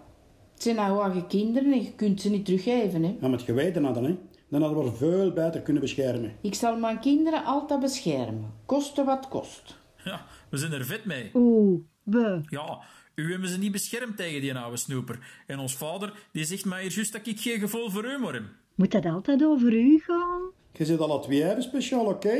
het 0.53 0.63
zijn 0.63 0.75
nou 0.75 1.01
eigen 1.03 1.27
kinderen 1.27 1.71
en 1.71 1.83
je 1.83 1.93
kunt 1.95 2.21
ze 2.21 2.29
niet 2.29 2.45
teruggeven, 2.45 3.03
hè? 3.03 3.15
Ja, 3.21 3.27
met 3.27 3.41
geweten 3.41 3.83
hadden, 3.83 4.03
hè? 4.03 4.17
Dan 4.49 4.61
hadden 4.61 4.83
we 4.83 4.89
er 4.89 4.97
veel 4.97 5.31
beter 5.31 5.61
kunnen 5.61 5.81
beschermen. 5.81 6.35
Ik 6.41 6.55
zal 6.55 6.77
mijn 6.77 6.99
kinderen 6.99 7.45
altijd 7.45 7.79
beschermen, 7.79 8.53
koste 8.65 9.03
wat 9.03 9.27
kost. 9.27 9.77
Ja, 10.03 10.25
we 10.49 10.57
zijn 10.57 10.71
er 10.71 10.85
vet 10.85 11.05
mee. 11.05 11.29
Oeh, 11.33 11.79
we. 12.03 12.41
Ja, 12.49 12.81
u 13.15 13.31
hebben 13.31 13.49
ze 13.49 13.57
niet 13.57 13.71
beschermd 13.71 14.17
tegen 14.17 14.41
die 14.41 14.55
oude 14.55 14.77
snoeper. 14.77 15.43
En 15.47 15.59
ons 15.59 15.75
vader, 15.75 16.13
die 16.31 16.45
zegt 16.45 16.65
mij 16.65 16.81
hier 16.81 16.91
juist 16.91 17.11
dat 17.11 17.27
ik 17.27 17.39
geen 17.39 17.59
gevoel 17.59 17.89
voor 17.89 18.05
humor 18.05 18.33
heb. 18.33 18.43
Moet 18.81 18.91
dat 18.91 19.05
altijd 19.05 19.43
over 19.43 19.73
u 19.73 19.99
gaan? 19.99 20.41
Je 20.73 20.85
zit 20.85 20.99
alle 20.99 21.19
twee 21.19 21.49
even 21.49 21.63
speciaal, 21.63 22.05
oké? 22.05 22.37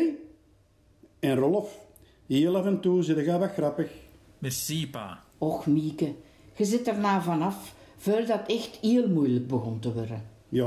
En 1.20 1.36
Rolf, 1.36 1.86
heel 2.28 2.58
af 2.58 2.66
en 2.66 2.82
toe 2.82 3.04
zit 3.04 3.18
je 3.18 3.38
wat 3.38 3.52
grappig. 3.52 3.92
Merci, 4.40 4.90
pa. 4.90 5.24
Och, 5.38 5.66
Mieke, 5.66 6.14
je 6.58 6.66
zit 6.66 6.88
er 6.88 7.00
nou 7.00 7.22
vanaf, 7.22 7.76
voordat 7.98 8.40
het 8.40 8.50
echt 8.50 8.76
heel 8.76 9.10
moeilijk 9.10 9.48
begon 9.48 9.80
te 9.80 9.94
worden. 9.94 10.30
Ja, 10.50 10.66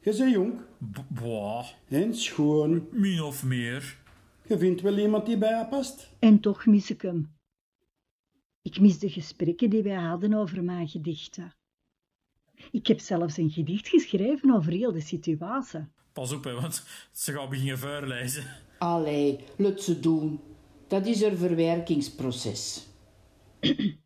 je 0.00 0.14
bent 0.16 0.32
jong. 0.32 0.54
Boah. 1.08 1.66
En 1.88 2.14
schoon. 2.14 2.88
Min 2.90 3.22
of 3.22 3.44
meer. 3.44 3.98
Je 4.46 4.58
vindt 4.58 4.80
wel 4.80 4.98
iemand 4.98 5.26
die 5.26 5.38
bij 5.38 5.58
je 5.58 5.66
past. 5.66 6.08
En 6.18 6.40
toch 6.40 6.66
mis 6.66 6.90
ik 6.90 7.02
hem. 7.02 7.30
Ik 8.62 8.80
mis 8.80 8.98
de 8.98 9.10
gesprekken 9.10 9.70
die 9.70 9.82
wij 9.82 9.94
hadden 9.94 10.34
over 10.34 10.64
mijn 10.64 10.88
gedichten. 10.88 11.57
Ik 12.70 12.86
heb 12.86 13.00
zelfs 13.00 13.36
een 13.36 13.50
gedicht 13.50 13.88
geschreven 13.88 14.54
over 14.54 14.72
heel 14.72 14.92
de 14.92 15.00
situatie. 15.00 15.86
Pas 16.12 16.32
op, 16.32 16.44
hè, 16.44 16.52
want 16.52 16.84
ze 17.12 17.32
gaan 17.32 17.48
beginnen 17.48 17.78
voorlezen. 17.78 18.44
Allee, 18.78 19.44
laat 19.56 19.82
ze 19.82 20.00
doen. 20.00 20.40
Dat 20.88 21.06
is 21.06 21.20
een 21.20 21.36
verwerkingsproces. 21.36 22.86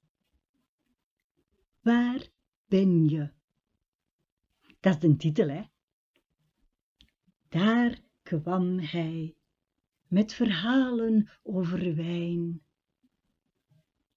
Waar 1.83 2.27
ben 2.67 3.09
je? 3.09 3.31
Dat 4.81 4.95
is 4.95 5.01
de 5.01 5.17
titel, 5.17 5.49
hè? 5.49 5.63
Daar 7.49 7.99
kwam 8.23 8.79
hij 8.79 9.35
met 10.09 10.35
verhalen 10.35 11.31
over 11.43 11.95
wijn. 11.95 12.63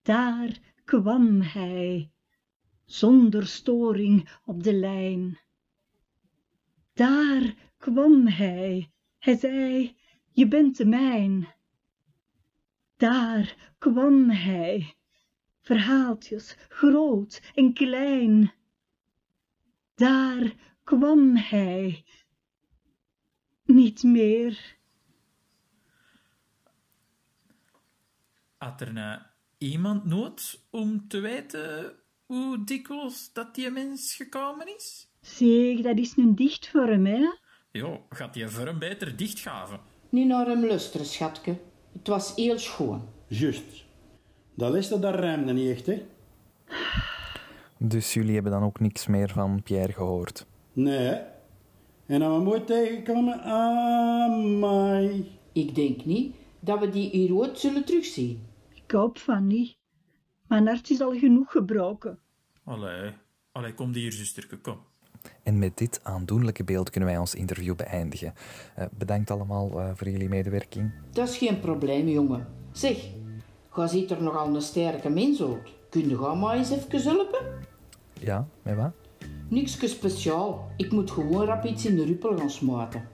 Daar 0.02 0.60
kwam 0.84 1.41
hij 1.41 2.12
zonder 2.86 3.48
storing 3.48 4.30
op 4.45 4.63
de 4.63 4.74
lijn. 4.74 5.39
Daar 6.93 7.56
kwam 7.78 8.28
hij, 8.28 8.91
hij 9.19 9.38
zei, 9.38 9.98
je 10.32 10.48
bent 10.48 10.78
de 10.78 10.86
mijn. 10.86 11.48
Daar 12.98 13.74
kwam 13.78 14.30
hij, 14.30 14.95
verhaaltjes 15.62 16.56
groot 16.69 17.52
en 17.54 17.74
klein. 17.74 18.54
Daar 19.95 20.56
kwam 20.84 21.36
hij, 21.36 22.06
niet 23.63 24.04
meer. 24.04 24.78
Had 28.58 28.82
er 28.82 28.93
nou 28.93 29.21
iemand 29.58 30.06
nood 30.06 30.65
om 30.69 31.08
te 31.08 31.19
weten 31.19 32.04
hoe 32.25 32.63
dikwijls 32.63 33.29
dat 33.33 33.55
die 33.55 33.69
mens 33.69 34.15
gekomen 34.15 34.75
is? 34.75 35.07
Zeg, 35.21 35.81
dat 35.81 35.97
is 35.97 36.17
een 36.17 36.35
dichtvorm, 36.35 37.05
hè? 37.05 37.25
Ja, 37.71 37.99
gaat 38.09 38.33
die 38.33 38.47
vorm 38.47 38.79
beter 38.79 39.15
dichtgaven? 39.15 39.79
Niet 40.09 40.27
naar 40.27 40.45
hem 40.45 40.65
luisteren, 40.65 41.05
schatke. 41.05 41.57
Het 41.93 42.07
was 42.07 42.35
heel 42.35 42.59
schoon. 42.59 43.07
Juist. 43.27 43.85
Dat 44.53 44.71
liste, 44.71 44.99
dat 44.99 45.15
ruimde 45.15 45.53
niet 45.53 45.69
echt, 45.69 45.85
hè? 45.85 46.05
Dus 47.77 48.13
jullie 48.13 48.33
hebben 48.33 48.51
dan 48.51 48.63
ook 48.63 48.79
niks 48.79 49.07
meer 49.07 49.29
van 49.29 49.63
Pierre 49.63 49.93
gehoord? 49.93 50.45
Nee? 50.73 51.19
En 52.05 52.19
dan 52.19 52.38
we 52.38 52.43
mooi 52.43 52.63
tegenkomen, 52.63 53.41
amai. 53.43 55.31
Ik 55.51 55.75
denk 55.75 56.05
niet 56.05 56.35
dat 56.59 56.79
we 56.79 56.89
die 56.89 57.09
hier 57.09 57.33
ooit 57.35 57.59
zullen 57.59 57.85
terugzien. 57.85 58.43
Ik 58.73 58.91
hoop 58.91 59.17
van 59.17 59.47
niet. 59.47 59.74
Mijn 60.55 60.67
hart 60.67 60.89
is 60.89 61.01
al 61.01 61.17
genoeg 61.17 61.51
gebroken. 61.51 62.19
Allee, 62.63 63.11
allee, 63.51 63.73
kom 63.73 63.93
hier, 63.93 64.11
zusterke, 64.11 64.57
kom. 64.57 64.77
En 65.43 65.59
met 65.59 65.77
dit 65.77 65.99
aandoenlijke 66.03 66.63
beeld 66.63 66.89
kunnen 66.89 67.09
wij 67.09 67.17
ons 67.17 67.35
interview 67.35 67.75
beëindigen. 67.75 68.33
Eh, 68.75 68.85
bedankt 68.97 69.31
allemaal 69.31 69.79
eh, 69.79 69.89
voor 69.95 70.09
jullie 70.09 70.29
medewerking. 70.29 70.91
Dat 71.11 71.29
is 71.29 71.37
geen 71.37 71.59
probleem, 71.59 72.07
jongen. 72.07 72.47
Zeg, 72.71 72.97
ga 73.69 73.87
ziet 73.87 74.11
er 74.11 74.23
nogal 74.23 74.55
een 74.55 74.61
sterke 74.61 75.09
mens 75.09 75.41
uit. 75.41 75.73
Kun 75.89 76.09
je 76.09 76.17
gaan 76.17 76.39
maar 76.39 76.57
eens 76.57 76.69
even 76.69 77.01
helpen? 77.01 77.45
Ja, 78.19 78.47
met 78.61 78.75
wat? 78.75 78.91
Niks 79.49 79.89
speciaal. 79.89 80.71
Ik 80.77 80.91
moet 80.91 81.11
gewoon 81.11 81.45
rap 81.45 81.65
iets 81.65 81.85
in 81.85 81.95
de 81.95 82.05
ruppel 82.05 82.37
gaan 82.37 82.49
smaten. 82.49 83.07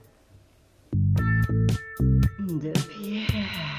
De 2.60 2.70
Pierre. 2.88 3.71